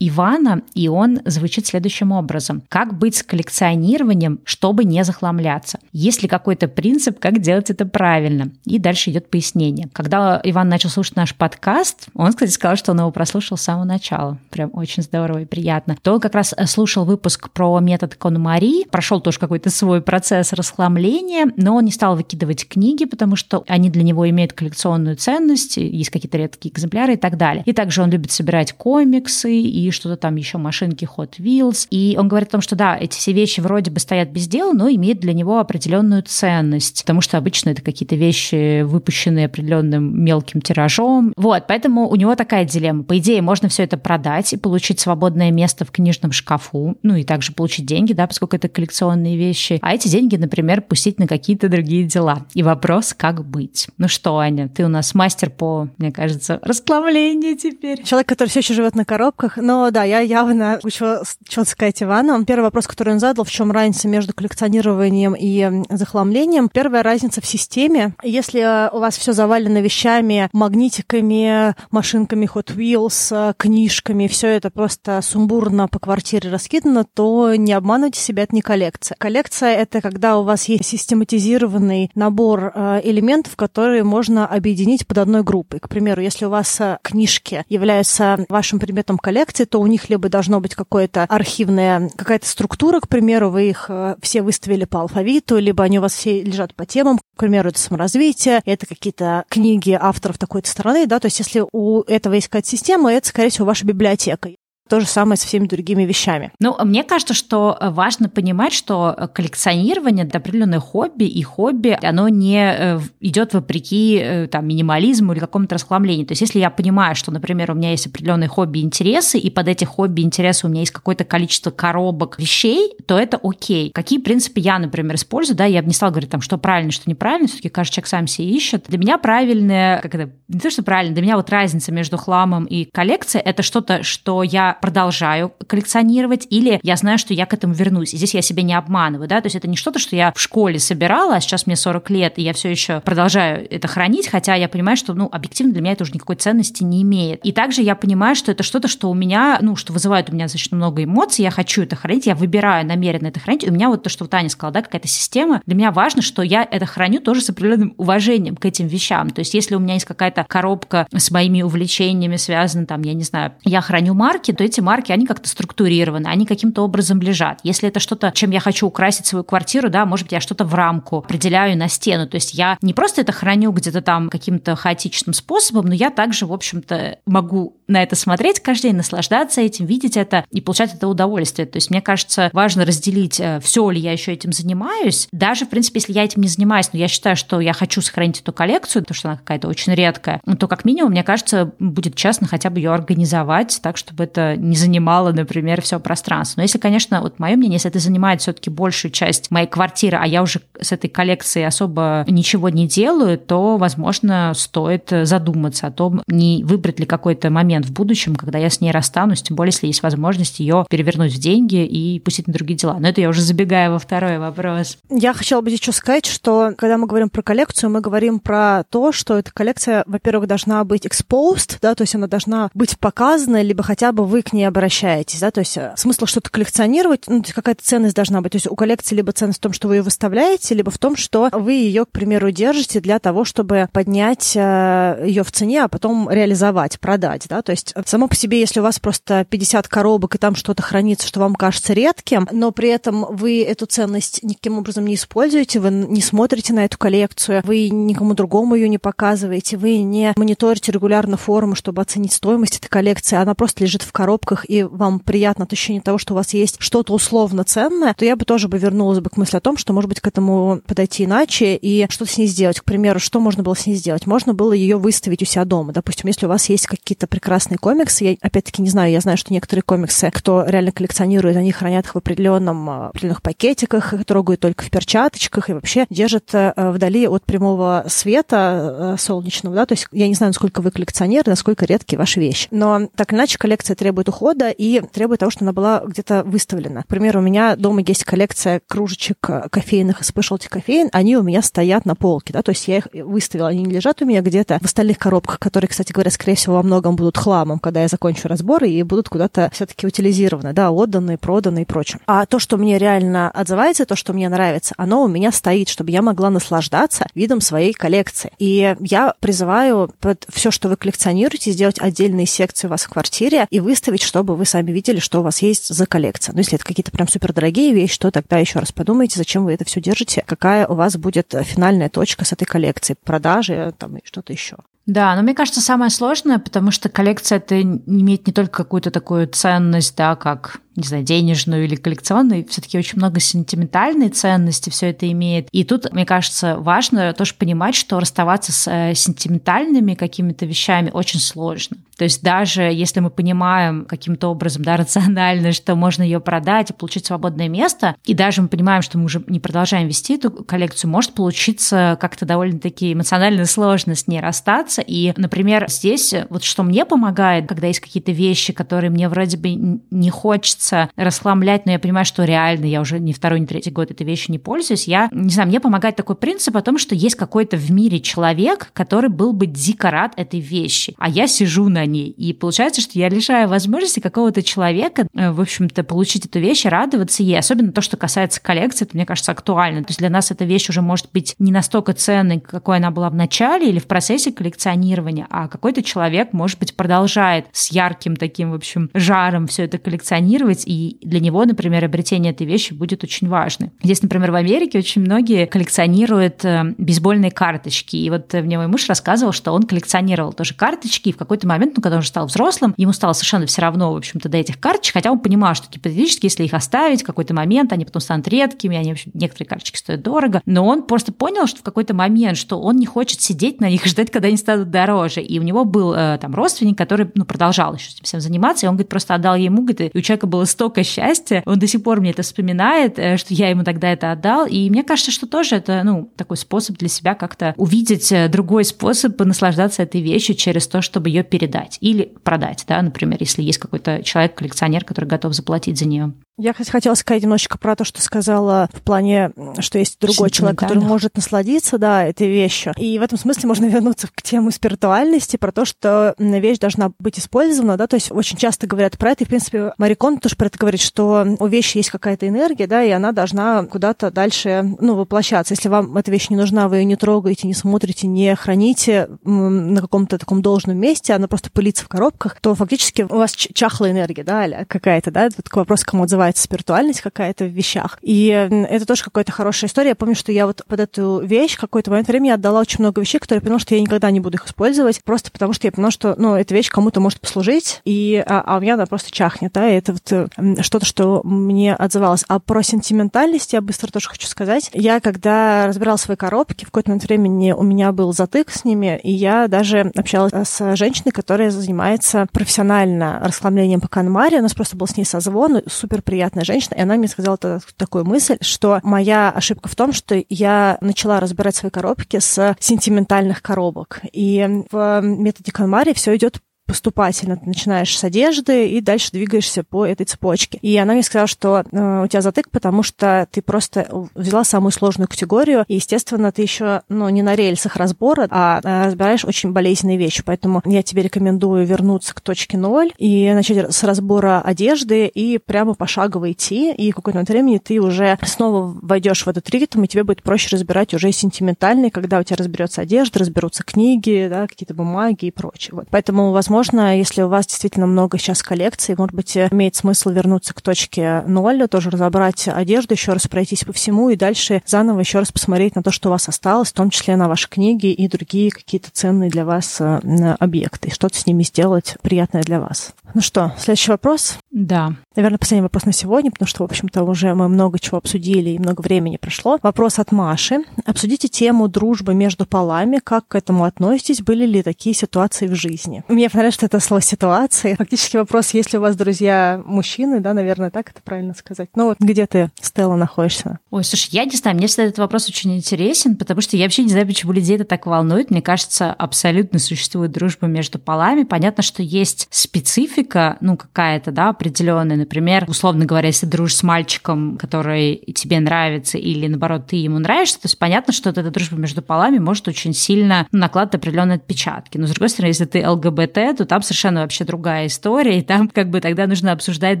[0.34, 2.62] Ивана, и он звучит следующим образом.
[2.68, 5.78] Как быть с коллекционированием, чтобы не захламляться?
[5.92, 8.50] Есть ли какой-то принцип, как делать это правильно?
[8.64, 9.88] И дальше идет пояснение.
[9.92, 13.84] Когда Иван начал слушать наш подкаст, он, кстати, сказал, что он его прослушал с самого
[13.84, 14.38] начала.
[14.50, 15.96] Прям очень здорово и приятно.
[16.02, 20.52] То он как раз э, слушал выпуск про метод Конмари, прошел тоже какой-то свой процесс
[20.52, 25.76] расхламления, но он не стал выкидывать книги, потому что они для него имеют коллекционную ценность,
[25.76, 27.62] есть какие-то редкие экземпляры и так далее.
[27.66, 31.86] И также он любит собирать комиксы и что-то там еще, машинки Hot Wheels.
[31.90, 34.72] И он говорит о том, что да, эти все вещи вроде бы стоят без дела,
[34.72, 40.62] но имеют для него определенную ценность, потому что обычно это какие-то вещи, выпущенные определенным мелким
[40.62, 41.34] тиражом.
[41.36, 43.02] Вот, поэтому у него такая дилемма.
[43.04, 47.22] По идее, можно все это продать и получить свободное место в книжном шкафу, ну и
[47.22, 49.78] также получить деньги, да, поскольку это коллекционные вещи.
[49.82, 52.46] А эти деньги, например, пустить на какие-то другие дела.
[52.54, 53.88] И вопрос, как быть.
[53.98, 58.02] Ну что, Аня, ты у нас мастер по, мне кажется, расплавлению теперь.
[58.04, 59.58] Человек, который все еще живет на коробках.
[59.58, 61.16] Но да, я явно хочу
[61.48, 62.44] что-то сказать Ивану.
[62.44, 66.68] Первый вопрос, который он задал, в чем разница между коллекционированием и захламлением.
[66.68, 68.14] Первая разница в системе.
[68.22, 68.60] Если
[68.94, 75.98] у вас все завалено вещами, магнитиками, машинками Hot Wheels, книжками, все это просто сумбурно по
[75.98, 79.16] квартире раскидано, то не обманывайте себя, это не коллекция.
[79.18, 85.42] Коллекция— это когда у вас есть систематизированный набор э, элементов, которые можно объединить под одной
[85.42, 85.80] группой.
[85.80, 90.28] К примеру, если у вас э, книжки являются вашим предметом коллекции, то у них либо
[90.28, 95.58] должно быть какое-то архивная, какая-то структура, к примеру, вы их э, все выставили по алфавиту,
[95.58, 99.96] либо они у вас все лежат по темам, к примеру, это саморазвитие, это какие-то книги
[99.98, 103.66] авторов такой-то страны, да, то есть если у этого есть какая-то система, это, скорее всего,
[103.66, 104.50] ваша библиотека.
[104.88, 106.52] То же самое со всеми другими вещами.
[106.60, 112.58] Ну, мне кажется, что важно понимать, что коллекционирование– это определенное хобби, и хобби, оно не
[112.58, 116.26] э, идет вопреки э, там, минимализму или какому-то расхламлению.
[116.26, 119.68] То есть, если я понимаю, что, например, у меня есть определенные хобби интересы, и под
[119.68, 123.90] эти хобби интересы у меня есть какое-то количество коробок вещей, то это окей.
[123.94, 127.08] Какие принципы я, например, использую, да, я бы не стала говорить, там, что правильно, что
[127.08, 128.84] неправильно, все-таки каждый человек сам себе ищет.
[128.88, 132.66] Для меня правильное, как это, не то, что правильно, для меня вот разница между хламом
[132.66, 137.74] и коллекцией– это что-то, что я продолжаю коллекционировать, или я знаю, что я к этому
[137.74, 138.14] вернусь.
[138.14, 140.40] И здесь я себя не обманываю, да, то есть это не что-то, что я в
[140.40, 144.54] школе собирала, а сейчас мне 40 лет, и я все еще продолжаю это хранить, хотя
[144.54, 147.44] я понимаю, что, ну, объективно для меня это уже никакой ценности не имеет.
[147.44, 150.46] И также я понимаю, что это что-то, что у меня, ну, что вызывает у меня
[150.46, 153.68] достаточно много эмоций, я хочу это хранить, я выбираю намеренно это хранить.
[153.68, 156.66] У меня вот то, что Таня сказала, да, какая-то система, для меня важно, что я
[156.68, 159.30] это храню тоже с определенным уважением к этим вещам.
[159.30, 163.22] То есть если у меня есть какая-то коробка с моими увлечениями связана, там, я не
[163.22, 167.60] знаю, я храню марки, то эти марки, они как-то структурированы, они каким-то образом лежат.
[167.62, 170.74] Если это что-то, чем я хочу украсить свою квартиру, да, может быть, я что-то в
[170.74, 172.26] рамку определяю на стену.
[172.26, 176.46] То есть я не просто это храню где-то там каким-то хаотичным способом, но я также,
[176.46, 181.08] в общем-то, могу на это смотреть каждый день, наслаждаться этим, видеть это и получать это
[181.08, 181.66] удовольствие.
[181.66, 185.28] То есть мне кажется, важно разделить, э, все ли я еще этим занимаюсь.
[185.32, 188.40] Даже, в принципе, если я этим не занимаюсь, но я считаю, что я хочу сохранить
[188.40, 192.14] эту коллекцию, потому что она какая-то очень редкая, ну, то как минимум, мне кажется, будет
[192.14, 196.60] честно хотя бы ее организовать так, чтобы это не занимало, например, все пространство.
[196.60, 200.26] Но если, конечно, вот мое мнение, если это занимает все-таки большую часть моей квартиры, а
[200.26, 206.22] я уже с этой коллекцией особо ничего не делаю, то, возможно, стоит задуматься о том,
[206.26, 209.86] не выбрать ли какой-то момент в будущем, когда я с ней расстанусь, тем более, если
[209.86, 212.98] есть возможность ее перевернуть в деньги и пустить на другие дела.
[212.98, 214.98] Но это я уже забегаю во второй вопрос.
[215.10, 219.12] Я хотела бы еще сказать, что когда мы говорим про коллекцию, мы говорим про то,
[219.12, 223.82] что эта коллекция, во-первых, должна быть exposed, да, то есть она должна быть показана, либо
[223.82, 227.46] хотя бы вы к ней обращаетесь, да, то есть э, смысл что-то коллекционировать, ну, то
[227.46, 228.52] есть какая-то ценность должна быть.
[228.52, 231.16] То есть у коллекции либо ценность в том, что вы ее выставляете, либо в том,
[231.16, 235.88] что вы ее, к примеру, держите для того, чтобы поднять э, ее в цене, а
[235.88, 240.34] потом реализовать, продать, да, то есть само по себе, если у вас просто 50 коробок
[240.34, 244.78] и там что-то хранится, что вам кажется редким, но при этом вы эту ценность никаким
[244.78, 249.76] образом не используете, вы не смотрите на эту коллекцию, вы никому другому ее не показываете,
[249.76, 254.68] вы не мониторите регулярно форумы, чтобы оценить стоимость этой коллекции, она просто лежит в коробках,
[254.68, 258.36] и вам приятно от ощущения того, что у вас есть что-то условно ценное, то я
[258.36, 261.24] бы тоже бы вернулась бы к мысли о том, что, может быть, к этому подойти
[261.24, 262.80] иначе и что с ней сделать.
[262.80, 264.26] К примеру, что можно было с ней сделать?
[264.26, 265.92] Можно было ее выставить у себя дома.
[265.92, 269.52] Допустим, если у вас есть какие-то прекрасные комиксы, я опять-таки не знаю, я знаю, что
[269.52, 274.60] некоторые комиксы, кто реально коллекционирует, они хранят их в определенном, а, определенных пакетиках, их трогают
[274.60, 279.92] только в перчаточках и вообще держат э, вдали от прямого света э, солнечного, да, то
[279.92, 282.68] есть я не знаю, насколько вы коллекционеры, насколько редкие ваши вещи.
[282.70, 287.02] Но так иначе коллекция требует ухода и требует того, что она была где-то выставлена.
[287.02, 291.42] К примеру, у меня дома есть коллекция кружечек э, кофейных и спешлти кофеин, они у
[291.42, 294.40] меня стоят на полке, да, то есть я их выставила, они не лежат у меня
[294.40, 298.08] где-то в остальных коробках, которые, кстати говоря, скорее всего, во многом будут хламом, когда я
[298.08, 302.20] закончу разборы и будут куда-то все-таки утилизированы, да, отданы, проданы и прочее.
[302.26, 306.10] А то, что мне реально отзывается, то, что мне нравится, оно у меня стоит, чтобы
[306.10, 308.52] я могла наслаждаться видом своей коллекции.
[308.58, 313.66] И я призываю под все, что вы коллекционируете, сделать отдельные секции у вас в квартире
[313.70, 316.52] и выставить, чтобы вы сами видели, что у вас есть за коллекция.
[316.52, 319.84] Ну, если это какие-то прям супердорогие вещи, то тогда еще раз подумайте, зачем вы это
[319.84, 324.52] все держите, какая у вас будет финальная точка с этой коллекцией, продажи там и что-то
[324.52, 324.76] еще.
[325.06, 329.46] Да, но мне кажется, самое сложное, потому что коллекция это имеет не только какую-то такую
[329.48, 335.30] ценность, да, как не знаю, денежную или коллекционную, все-таки очень много сентиментальной ценности все это
[335.30, 335.68] имеет.
[335.72, 341.40] И тут, мне кажется, важно тоже понимать, что расставаться с э, сентиментальными какими-то вещами очень
[341.40, 341.96] сложно.
[342.16, 346.92] То есть даже если мы понимаем каким-то образом, да, рационально, что можно ее продать и
[346.92, 351.10] получить свободное место, и даже мы понимаем, что мы уже не продолжаем вести эту коллекцию,
[351.10, 355.02] может получиться как-то довольно-таки эмоционально сложно с ней расстаться.
[355.04, 360.00] И, например, здесь вот что мне помогает, когда есть какие-то вещи, которые мне вроде бы
[360.10, 363.90] не хочется хочется расхламлять, но я понимаю, что реально я уже не второй, не третий
[363.90, 365.08] год этой вещью не пользуюсь.
[365.08, 368.90] Я, не знаю, мне помогает такой принцип о том, что есть какой-то в мире человек,
[368.92, 372.30] который был бы дико рад этой вещи, а я сижу на ней.
[372.30, 377.42] И получается, что я лишаю возможности какого-то человека, э, в общем-то, получить эту вещь радоваться
[377.42, 377.58] ей.
[377.58, 380.02] Особенно то, что касается коллекции, это, мне кажется, актуально.
[380.02, 383.30] То есть для нас эта вещь уже может быть не настолько ценной, какой она была
[383.30, 388.72] в начале или в процессе коллекционирования, а какой-то человек, может быть, продолжает с ярким таким,
[388.72, 393.24] в общем, жаром все это коллекционировать, использовать, и для него, например, обретение этой вещи будет
[393.24, 393.90] очень важно.
[394.02, 399.08] Здесь, например, в Америке очень многие коллекционируют э, бейсбольные карточки, и вот мне мой муж
[399.08, 402.46] рассказывал, что он коллекционировал тоже карточки, и в какой-то момент, ну, когда он уже стал
[402.46, 405.88] взрослым, ему стало совершенно все равно, в общем-то, до этих карточек, хотя он понимал, что
[405.90, 409.68] гипотетически, если их оставить в какой-то момент, они потом станут редкими, они, в общем, некоторые
[409.68, 413.40] карточки стоят дорого, но он просто понял, что в какой-то момент, что он не хочет
[413.40, 416.54] сидеть на них и ждать, когда они станут дороже, и у него был э, там
[416.54, 420.12] родственник, который, ну, продолжал еще этим всем заниматься, и он, говорит, просто отдал ему, говорит,
[420.14, 421.62] и у человека было было столько счастья.
[421.66, 424.66] Он до сих пор мне это вспоминает, э, что я ему тогда это отдал.
[424.66, 428.84] И мне кажется, что тоже это, ну, такой способ для себя как-то увидеть э, другой
[428.84, 433.78] способ наслаждаться этой вещью через то, чтобы ее передать или продать, да, например, если есть
[433.78, 436.32] какой-то человек-коллекционер, который готов заплатить за нее.
[436.56, 439.50] Я хотела сказать немножечко про то, что сказала в плане,
[439.80, 442.92] что есть другой человек, который может насладиться, да, этой вещью.
[442.96, 447.40] И в этом смысле можно вернуться к тему спиритуальности, про то, что вещь должна быть
[447.40, 450.66] использована, да, то есть очень часто говорят про это, и, в принципе, Марикон тоже про
[450.66, 455.16] это говорит, что у вещи есть какая-то энергия, да, и она должна куда-то дальше, ну,
[455.16, 455.74] воплощаться.
[455.74, 460.00] Если вам эта вещь не нужна, вы ее не трогаете, не смотрите, не храните на
[460.00, 464.44] каком-то таком должном месте, она просто пылится в коробках, то фактически у вас чахлая энергия,
[464.44, 468.18] да, какая-то, да, это такой вопрос, кому отзывается развивается спиритуальность какая-то в вещах.
[468.22, 470.10] И это тоже какая-то хорошая история.
[470.10, 473.38] Я помню, что я вот под эту вещь какой-то момент времени отдала очень много вещей,
[473.38, 476.10] которые я поняла, что я никогда не буду их использовать, просто потому что я поняла,
[476.10, 479.72] что, ну, эта вещь кому-то может послужить, и, а, а у меня она просто чахнет,
[479.72, 482.44] да, и это вот что-то, что мне отзывалось.
[482.48, 484.90] А про сентиментальность я быстро тоже хочу сказать.
[484.92, 489.18] Я, когда разбирала свои коробки, в какой-то момент времени у меня был затык с ними,
[489.22, 494.58] и я даже общалась с женщиной, которая занимается профессионально расхламлением по канмаре.
[494.58, 497.56] У нас просто был с ней созвон, супер приятная женщина, и она мне сказала
[497.96, 503.62] такую мысль, что моя ошибка в том, что я начала разбирать свои коробки с сентиментальных
[503.62, 504.20] коробок.
[504.32, 510.04] И в методе Канмари все идет поступательно ты начинаешь с одежды и дальше двигаешься по
[510.06, 510.78] этой цепочке.
[510.82, 514.92] И она мне сказала, что э, у тебя затык, потому что ты просто взяла самую
[514.92, 519.72] сложную категорию, и, естественно, ты еще ну, не на рельсах разбора, а э, разбираешь очень
[519.72, 520.42] болезненные вещи.
[520.44, 525.94] Поэтому я тебе рекомендую вернуться к точке ноль и начать с разбора одежды и прямо
[525.94, 530.08] пошагово идти, и в какой-то момент времени ты уже снова войдешь в этот ритм, и
[530.08, 534.94] тебе будет проще разбирать уже сентиментальный, когда у тебя разберется одежда, разберутся книги, да, какие-то
[534.94, 535.94] бумаги и прочее.
[535.94, 536.06] Вот.
[536.10, 536.73] Поэтому, возможно,
[537.14, 541.86] если у вас действительно много сейчас коллекций, может быть, имеет смысл вернуться к точке ноль,
[541.88, 546.02] тоже разобрать одежду, еще раз пройтись по всему и дальше заново еще раз посмотреть на
[546.02, 549.50] то, что у вас осталось, в том числе на ваши книги и другие какие-то ценные
[549.50, 550.20] для вас э,
[550.58, 553.14] объекты, что-то с ними сделать приятное для вас.
[553.34, 554.58] Ну что, следующий вопрос?
[554.74, 555.14] Да.
[555.36, 558.78] Наверное, последний вопрос на сегодня, потому что, в общем-то, уже мы много чего обсудили и
[558.78, 559.78] много времени прошло.
[559.82, 560.78] Вопрос от Маши.
[561.06, 563.20] Обсудите тему дружбы между полами.
[563.22, 564.42] Как к этому относитесь?
[564.42, 566.24] Были ли такие ситуации в жизни?
[566.26, 567.94] Мне понравилось, что это слово «ситуации».
[567.94, 571.90] Фактически вопрос, если у вас друзья мужчины, да, наверное, так это правильно сказать.
[571.94, 573.78] Ну вот где ты, Стелла, находишься?
[573.92, 577.04] Ой, слушай, я не знаю, мне всегда этот вопрос очень интересен, потому что я вообще
[577.04, 578.50] не знаю, почему людей это так волнует.
[578.50, 581.44] Мне кажется, абсолютно существует дружба между полами.
[581.44, 585.16] Понятно, что есть специфика, ну, какая-то, да, определенная.
[585.16, 590.56] Например, условно говоря, если дружишь с мальчиком, который тебе нравится, или наоборот, ты ему нравишься,
[590.56, 594.96] то есть понятно, что вот эта дружба между полами может очень сильно накладывать определенные отпечатки.
[594.96, 598.68] Но, с другой стороны, если ты ЛГБТ, то там совершенно вообще другая история, и там
[598.68, 600.00] как бы тогда нужно обсуждать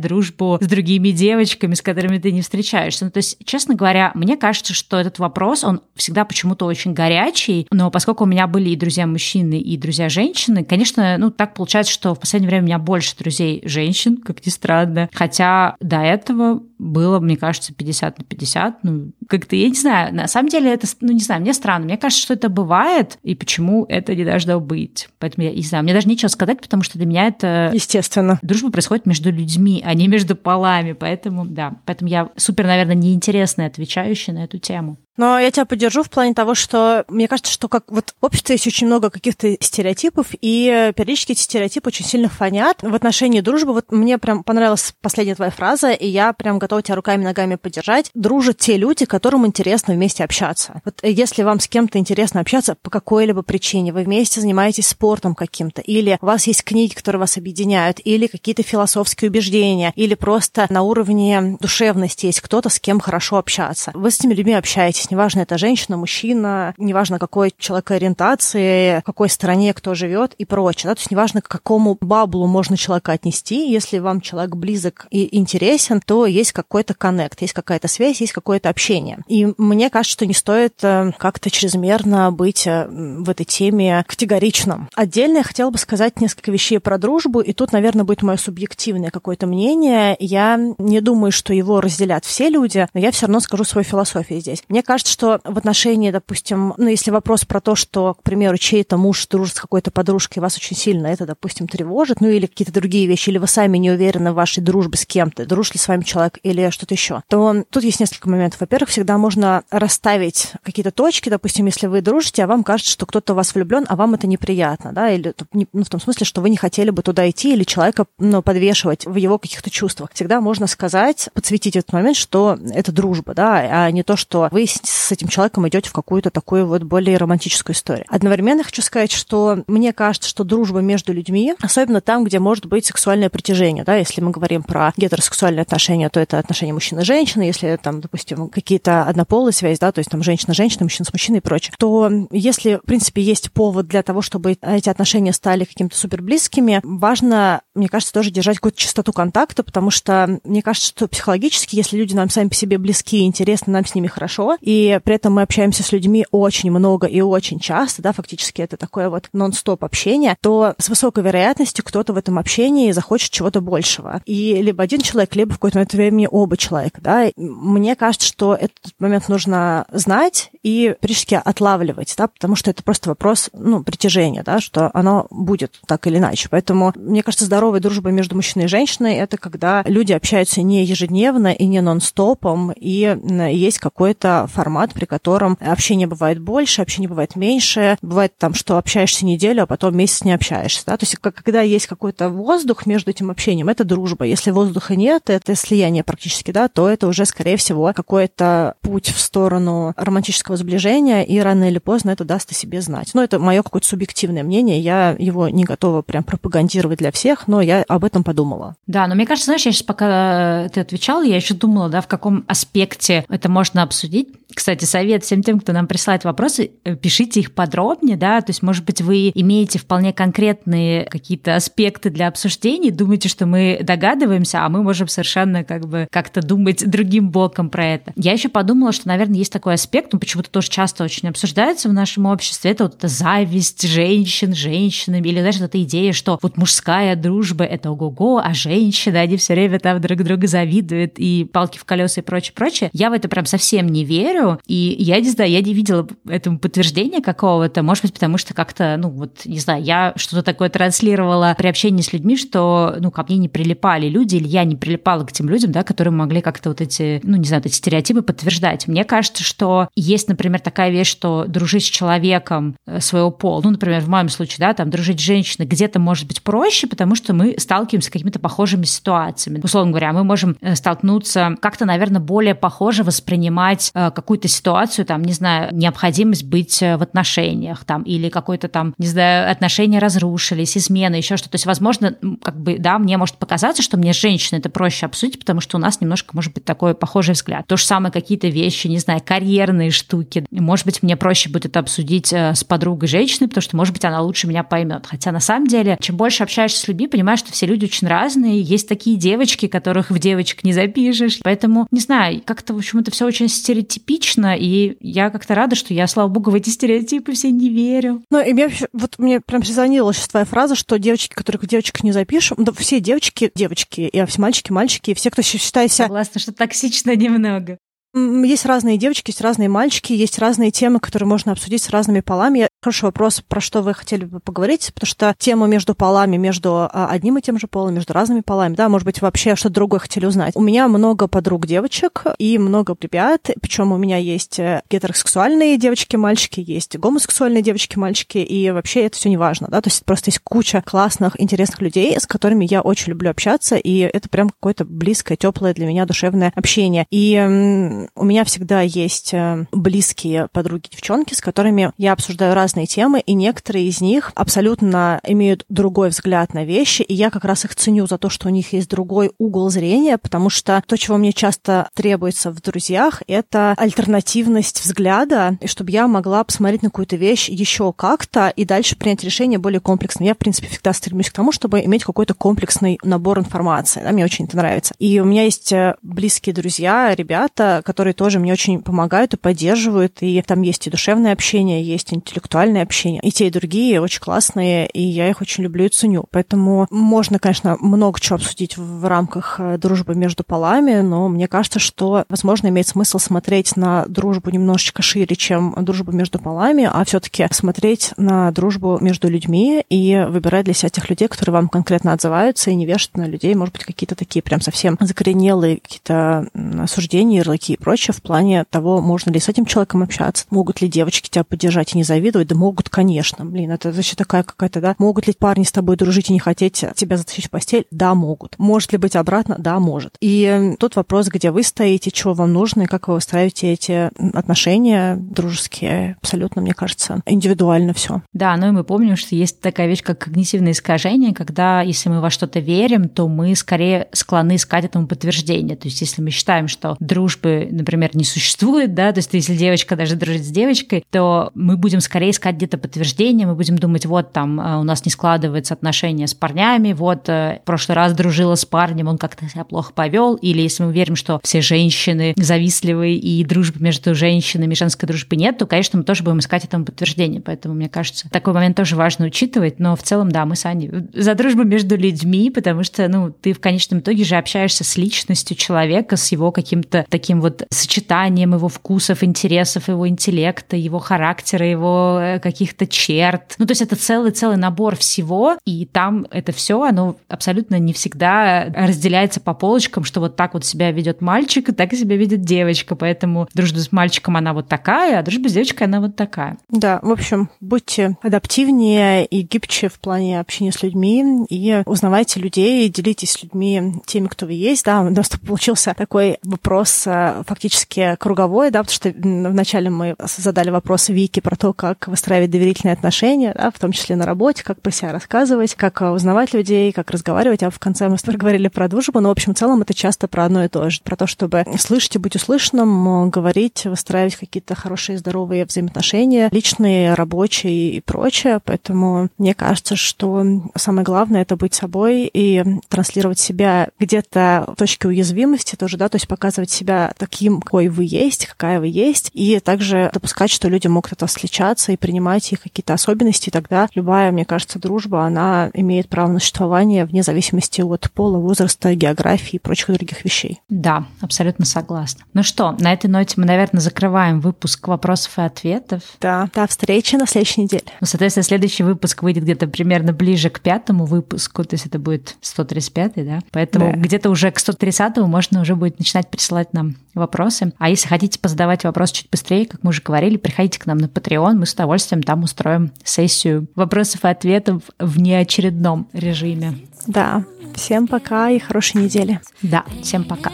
[0.00, 3.04] дружбу с другими девочками, с которыми ты не встречаешься.
[3.04, 7.66] Ну, то есть, честно говоря, мне кажется, что этот вопрос, он всегда почему-то очень горячий,
[7.70, 11.92] но поскольку у меня были и друзья мужчины, и друзья женщины, конечно, ну, так получается,
[11.92, 15.08] что в последнее время у меня больше друзей женщин, как ни странно.
[15.12, 18.84] Хотя до этого было, мне кажется, 50 на 50.
[18.84, 21.84] Ну, как-то, я не знаю, на самом деле это, ну, не знаю, мне странно.
[21.84, 25.08] Мне кажется, что это бывает, и почему это не должно быть.
[25.18, 27.70] Поэтому я не знаю, мне даже нечего сказать, потому что для меня это...
[27.72, 28.38] Естественно.
[28.42, 30.92] Дружба происходит между людьми, а не между полами.
[30.92, 34.98] Поэтому, да, поэтому я супер, наверное, неинтересная отвечающая на эту тему.
[35.16, 38.56] Но я тебя поддержу в плане того, что мне кажется, что как вот в обществе
[38.56, 42.78] есть очень много каких-то стереотипов, и периодически эти стереотипы очень сильно фонят.
[42.82, 46.96] В отношении дружбы, вот мне прям понравилась последняя твоя фраза, и я прям готова тебя
[46.96, 48.10] руками и ногами поддержать.
[48.14, 50.80] Дружат те люди, которым интересно вместе общаться.
[50.84, 55.80] Вот если вам с кем-то интересно общаться по какой-либо причине, вы вместе занимаетесь спортом каким-то,
[55.80, 60.82] или у вас есть книги, которые вас объединяют, или какие-то философские убеждения, или просто на
[60.82, 63.90] уровне душевности есть кто-то, с кем хорошо общаться.
[63.94, 69.28] Вы с этими людьми общаетесь, неважно, это женщина, мужчина, неважно, какой человек ориентации, в какой
[69.28, 70.90] стране кто живет и прочее.
[70.90, 70.94] Да?
[70.94, 73.70] То есть неважно, к какому баблу можно человека отнести.
[73.70, 78.70] Если вам человек близок и интересен, то есть какой-то коннект, есть какая-то связь, есть какое-то
[78.70, 79.18] общение.
[79.28, 84.88] И мне кажется, что не стоит э, как-то чрезмерно быть э, в этой теме категоричным.
[84.94, 89.10] Отдельно я хотела бы сказать несколько вещей про дружбу, и тут, наверное, будет мое субъективное
[89.10, 90.16] какое-то мнение.
[90.18, 94.40] Я не думаю, что его разделят все люди, но я все равно скажу свою философию
[94.40, 94.62] здесь.
[94.68, 98.96] Мне кажется, что в отношении, допустим, ну, если вопрос про то, что, к примеру, чей-то
[98.96, 103.06] муж дружит с какой-то подружкой, вас очень сильно это, допустим, тревожит, ну, или какие-то другие
[103.06, 106.02] вещи, или вы сами не уверены в вашей дружбе с кем-то, дружит ли с вами
[106.02, 108.60] человек или что-то еще, то тут есть несколько моментов.
[108.60, 113.32] Во-первых, всегда можно расставить какие-то точки, допустим, если вы дружите, а вам кажется, что кто-то
[113.32, 116.50] в вас влюблен, а вам это неприятно, да, или ну, в том смысле, что вы
[116.50, 120.10] не хотели бы туда идти или человека ну, подвешивать в его каких-то чувствах.
[120.12, 124.66] Всегда можно сказать, подсветить этот момент, что это дружба, да, а не то, что вы
[124.66, 128.04] с этим человеком идете в какую-то такую вот более романтическую историю.
[128.08, 132.86] Одновременно хочу сказать, что мне кажется, что дружба между людьми, особенно там, где может быть
[132.86, 137.42] сексуальное притяжение, да, если мы говорим про гетеросексуальные отношения, то это отношения мужчины и женщины,
[137.42, 141.42] если там, допустим, какие-то однополые связи, да, то есть там женщина-женщина, мужчина с мужчиной и
[141.42, 146.22] прочее, то если, в принципе, есть повод для того, чтобы эти отношения стали какими-то супер
[146.22, 151.76] близкими, важно, мне кажется, тоже держать какую-то частоту контакта, потому что мне кажется, что психологически,
[151.76, 155.14] если люди нам сами по себе близки и интересны, нам с ними хорошо, и при
[155.14, 159.28] этом мы общаемся с людьми очень много и очень часто, да, фактически это такое вот
[159.32, 164.22] нон-стоп общение, то с высокой вероятностью кто-то в этом общении захочет чего-то большего.
[164.26, 167.30] И либо один человек, либо в какой-то момент времени оба человека, да.
[167.36, 173.10] Мне кажется, что этот момент нужно знать и периодически отлавливать, да, потому что это просто
[173.10, 176.48] вопрос, ну, притяжения, да, что оно будет так или иначе.
[176.50, 181.52] Поэтому, мне кажется, здоровая дружба между мужчиной и женщиной— это когда люди общаются не ежедневно
[181.52, 183.16] и не нон-стопом, и
[183.50, 187.96] есть какой-то формат, при котором общение бывает больше, общение бывает меньше.
[188.02, 190.84] Бывает там, что общаешься неделю, а потом месяц не общаешься.
[190.86, 190.96] Да?
[190.96, 194.24] То есть когда есть какой-то воздух между этим общением, это дружба.
[194.24, 199.20] Если воздуха нет, это слияние практически, да, то это уже, скорее всего, какой-то путь в
[199.20, 203.10] сторону романтического сближения, и рано или поздно это даст о себе знать.
[203.14, 207.60] Но это мое какое-то субъективное мнение, я его не готова прям пропагандировать для всех, но
[207.60, 208.76] я об этом подумала.
[208.86, 212.06] Да, но мне кажется, знаешь, я сейчас пока ты отвечала, я еще думала, да, в
[212.06, 214.28] каком аспекте это можно обсудить.
[214.54, 218.62] Кстати, совет всем тем, кто нам присылает вопросы, э, пишите их подробнее, да, то есть,
[218.62, 224.68] может быть, вы имеете вполне конкретные какие-то аспекты для обсуждений, думаете, что мы догадываемся, а
[224.68, 228.12] мы можем совершенно как бы как-то думать другим боком про это.
[228.16, 231.92] Я еще подумала, что, наверное, есть такой аспект, ну, почему-то тоже часто очень обсуждается в
[231.92, 237.16] нашем обществе, это вот эта зависть женщин женщинами, или, знаешь, эта идея, что вот мужская
[237.16, 241.84] дружба— это ого-го, а женщины, они все время там друг друга завидуют, и палки в
[241.84, 242.90] колеса и прочее, прочее.
[242.92, 246.58] Я в это прям совсем не верю, и я не знаю, я не видела этому
[246.58, 251.54] подтверждения какого-то, может быть, потому что как-то, ну, вот, не знаю, я что-то такое транслировала
[251.56, 255.24] при общении с людьми, что, ну, ко мне не прилипали люди, или я не прилипала
[255.24, 258.88] к тем людям, да, которые могли как-то вот эти, ну, не знаю, эти стереотипы подтверждать.
[258.88, 263.70] Мне кажется, что есть, например, такая вещь, что дружить с человеком э, своего пола, ну,
[263.70, 267.32] например, в моем случае, да, там, дружить с женщиной где-то может быть проще, потому что
[267.32, 269.60] мы сталкиваемся с какими-то похожими ситуациями.
[269.62, 275.22] Условно говоря, мы можем э, столкнуться как-то, наверное, более похоже воспринимать э, какую-то ситуацию, там,
[275.22, 281.14] не знаю, необходимость быть в отношениях, там, или какой-то там, не знаю, отношения разрушились, измены,
[281.14, 281.52] еще что-то.
[281.52, 285.06] То есть, возможно, как бы, да, мне может показаться, что мне с женщиной это проще
[285.06, 287.66] обсудить, потому что у нас немножко, может быть, такой похожий взгляд.
[287.66, 290.46] То же самое какие-то вещи, не знаю, карьерные штуки.
[290.50, 294.04] Может быть, мне проще будет это обсудить э, с подругой женщиной, потому что, может быть,
[294.04, 295.06] она лучше меня поймет.
[295.06, 298.60] Хотя на самом деле, чем больше общаешься с людьми, понимаешь, что все люди очень разные.
[298.60, 301.40] Есть такие девочки, которых в девочек не запишешь.
[301.42, 305.94] Поэтому, не знаю, как-то, в общем, это все очень стереотипично, и я как-то рада, что
[305.94, 308.22] я, слава богу, в эти стереотипы все не верю.
[308.30, 312.12] Ну, и мне, вот мне прям резонировала сейчас твоя фраза, что девочки, которых девочек не
[312.12, 316.06] запишем, да все девочки, девочки, и все мальчики, мальчики, и все, кто считает себя...
[316.06, 317.78] Согласна, что токсично немного.
[318.14, 322.68] Есть разные девочки, есть разные мальчики, есть разные темы, которые можно обсудить с разными полами.
[322.80, 327.08] Хороший вопрос, про что вы хотели бы поговорить, потому что тема между полами, между а,
[327.10, 330.26] одним и тем же полом, между разными полами, да, может быть, вообще что-то другое хотели
[330.26, 330.54] узнать.
[330.54, 336.60] У меня много подруг девочек и много ребят, причем у меня есть э, гетеросексуальные девочки-мальчики,
[336.60, 340.82] есть гомосексуальные девочки-мальчики, и вообще это все не важно, да, то есть просто есть куча
[340.82, 345.74] классных, интересных людей, с которыми я очень люблю общаться, и это прям какое-то близкое, теплое
[345.74, 347.06] для меня душевное общение.
[347.10, 353.34] И у меня всегда есть э, близкие подруги-девчонки, с которыми я обсуждаю разные темы, и
[353.34, 358.06] некоторые из них абсолютно имеют другой взгляд на вещи, и я как раз их ценю
[358.06, 361.88] за то, что у них есть другой угол зрения, потому что то, чего мне часто
[361.94, 367.92] требуется в друзьях, это альтернативность взгляда, и чтобы я могла посмотреть на какую-то вещь еще
[367.92, 370.24] как-то и дальше принять решение более комплексно.
[370.24, 374.02] Я, в принципе, всегда стремлюсь к тому, чтобы иметь какой-то комплексный набор информации.
[374.02, 374.94] Да, мне очень это нравится.
[374.98, 380.16] И у меня есть э, близкие друзья, ребята, которые тоже мне очень помогают и поддерживают,
[380.20, 383.20] и там есть и душевное общение, есть интеллектуальное общение.
[383.22, 386.24] И те, и другие очень классные, и я их очень люблю и ценю.
[386.32, 391.78] Поэтому можно, конечно, много чего обсудить в рамках э, дружбы между полами, но мне кажется,
[391.78, 397.20] что, возможно, имеет смысл смотреть на дружбу немножечко шире, чем дружбу между полами, а все
[397.20, 402.12] таки смотреть на дружбу между людьми и выбирать для себя тех людей, которые вам конкретно
[402.12, 406.48] отзываются, и не вешать на людей, может быть, какие-то такие прям совсем закоренелые какие-то
[406.82, 411.28] осуждения, ярлыки прочее в плане того, можно ли с этим человеком общаться, могут ли девочки
[411.28, 413.44] тебя поддержать и не завидовать, да могут, конечно.
[413.44, 414.94] Блин, это вообще такая какая-то, да?
[414.96, 417.86] Могут ли парни с тобой дружить и не хотеть тебя затащить в постель?
[417.90, 418.58] Да, могут.
[418.58, 419.56] Может ли быть обратно?
[419.58, 420.16] Да, может.
[420.20, 425.16] И тут вопрос, где вы стоите, чего вам нужно и как вы выстраиваете эти отношения
[425.16, 426.16] дружеские.
[426.22, 428.22] Абсолютно, мне кажется, индивидуально все.
[428.32, 432.22] Да, ну и мы помним, что есть такая вещь, как когнитивное искажение, когда если мы
[432.22, 435.76] во что-то верим, то мы скорее склонны искать этому подтверждение.
[435.76, 439.96] То есть если мы считаем, что дружбы, например, не существует, да, то есть если девочка
[439.96, 444.32] даже дружит с девочкой, то мы будем скорее искать где-то подтверждение, мы будем думать, вот
[444.32, 448.54] там э, у нас не складывается отношения с парнями, вот э, в прошлый раз дружила
[448.54, 453.16] с парнем, он как-то себя плохо повел, или если мы верим, что все женщины завистливые
[453.16, 457.40] и дружбы между женщинами, женской дружбы нет, то, конечно, мы тоже будем искать этому подтверждение.
[457.40, 460.90] Поэтому, мне кажется, такой момент тоже важно учитывать, но в целом, да, мы с Аней
[461.12, 465.56] за дружбу между людьми, потому что, ну, ты в конечном итоге же общаешься с личностью
[465.56, 471.66] человека, с его каким-то таким вот вот сочетанием его вкусов, интересов, его интеллекта, его характера,
[471.66, 473.54] его э, каких-то черт.
[473.58, 478.66] Ну, то есть это целый-целый набор всего, и там это все, оно абсолютно не всегда
[478.74, 482.96] разделяется по полочкам, что вот так вот себя ведет мальчик, и так себя видит девочка,
[482.96, 486.56] поэтому дружба с мальчиком она вот такая, а дружба с девочкой она вот такая.
[486.68, 492.88] Да, в общем, будьте адаптивнее и гибче в плане общения с людьми, и узнавайте людей,
[492.88, 494.84] делитесь с людьми теми, кто вы есть.
[494.84, 500.70] Да, у нас получился такой вопрос э, фактически круговой, да, потому что вначале мы задали
[500.70, 504.80] вопрос Вики про то, как выстраивать доверительные отношения, да, в том числе на работе, как
[504.80, 509.20] про себя рассказывать, как узнавать людей, как разговаривать, а в конце мы говорили про дружбу,
[509.20, 511.64] но, в общем, в целом это часто про одно и то же, про то, чтобы
[511.78, 518.60] слышать и быть услышанным, говорить, выстраивать какие-то хорошие, здоровые взаимоотношения, личные, рабочие и прочее.
[518.64, 525.08] Поэтому мне кажется, что самое главное— это быть собой и транслировать себя где-то в точке
[525.08, 529.58] уязвимости тоже, да, то есть показывать себя таким, какой вы есть, какая вы есть, и
[529.58, 534.30] также допускать, что люди могут это отличаться и принимать их какие-то особенности, и тогда любая,
[534.30, 539.58] мне кажется, дружба, она имеет право на существование вне зависимости от пола, возраста, географии и
[539.58, 540.60] прочих других вещей.
[540.68, 542.24] Да, абсолютно согласна.
[542.34, 546.02] Ну что, на этой ноте мы, наверное, закрываем выпуск вопросов и ответов.
[546.20, 547.84] Да, до встречи на следующей неделе.
[548.00, 552.36] Ну, соответственно, следующий выпуск выйдет где-то примерно ближе к пятому выпуску, то есть это будет
[552.42, 553.40] 135 да?
[553.50, 553.98] Поэтому да.
[553.98, 557.72] где-то уже к 130 можно уже будет начинать присылать нам вопросы.
[557.78, 561.06] А если хотите позадавать вопрос чуть быстрее, как мы уже говорили, приходите к нам на
[561.06, 566.78] Patreon, мы с удовольствием там устроим сессию вопросов и ответов в неочередном режиме.
[567.06, 567.44] Да,
[567.74, 569.40] всем пока и хорошей недели.
[569.62, 570.50] Да, всем пока.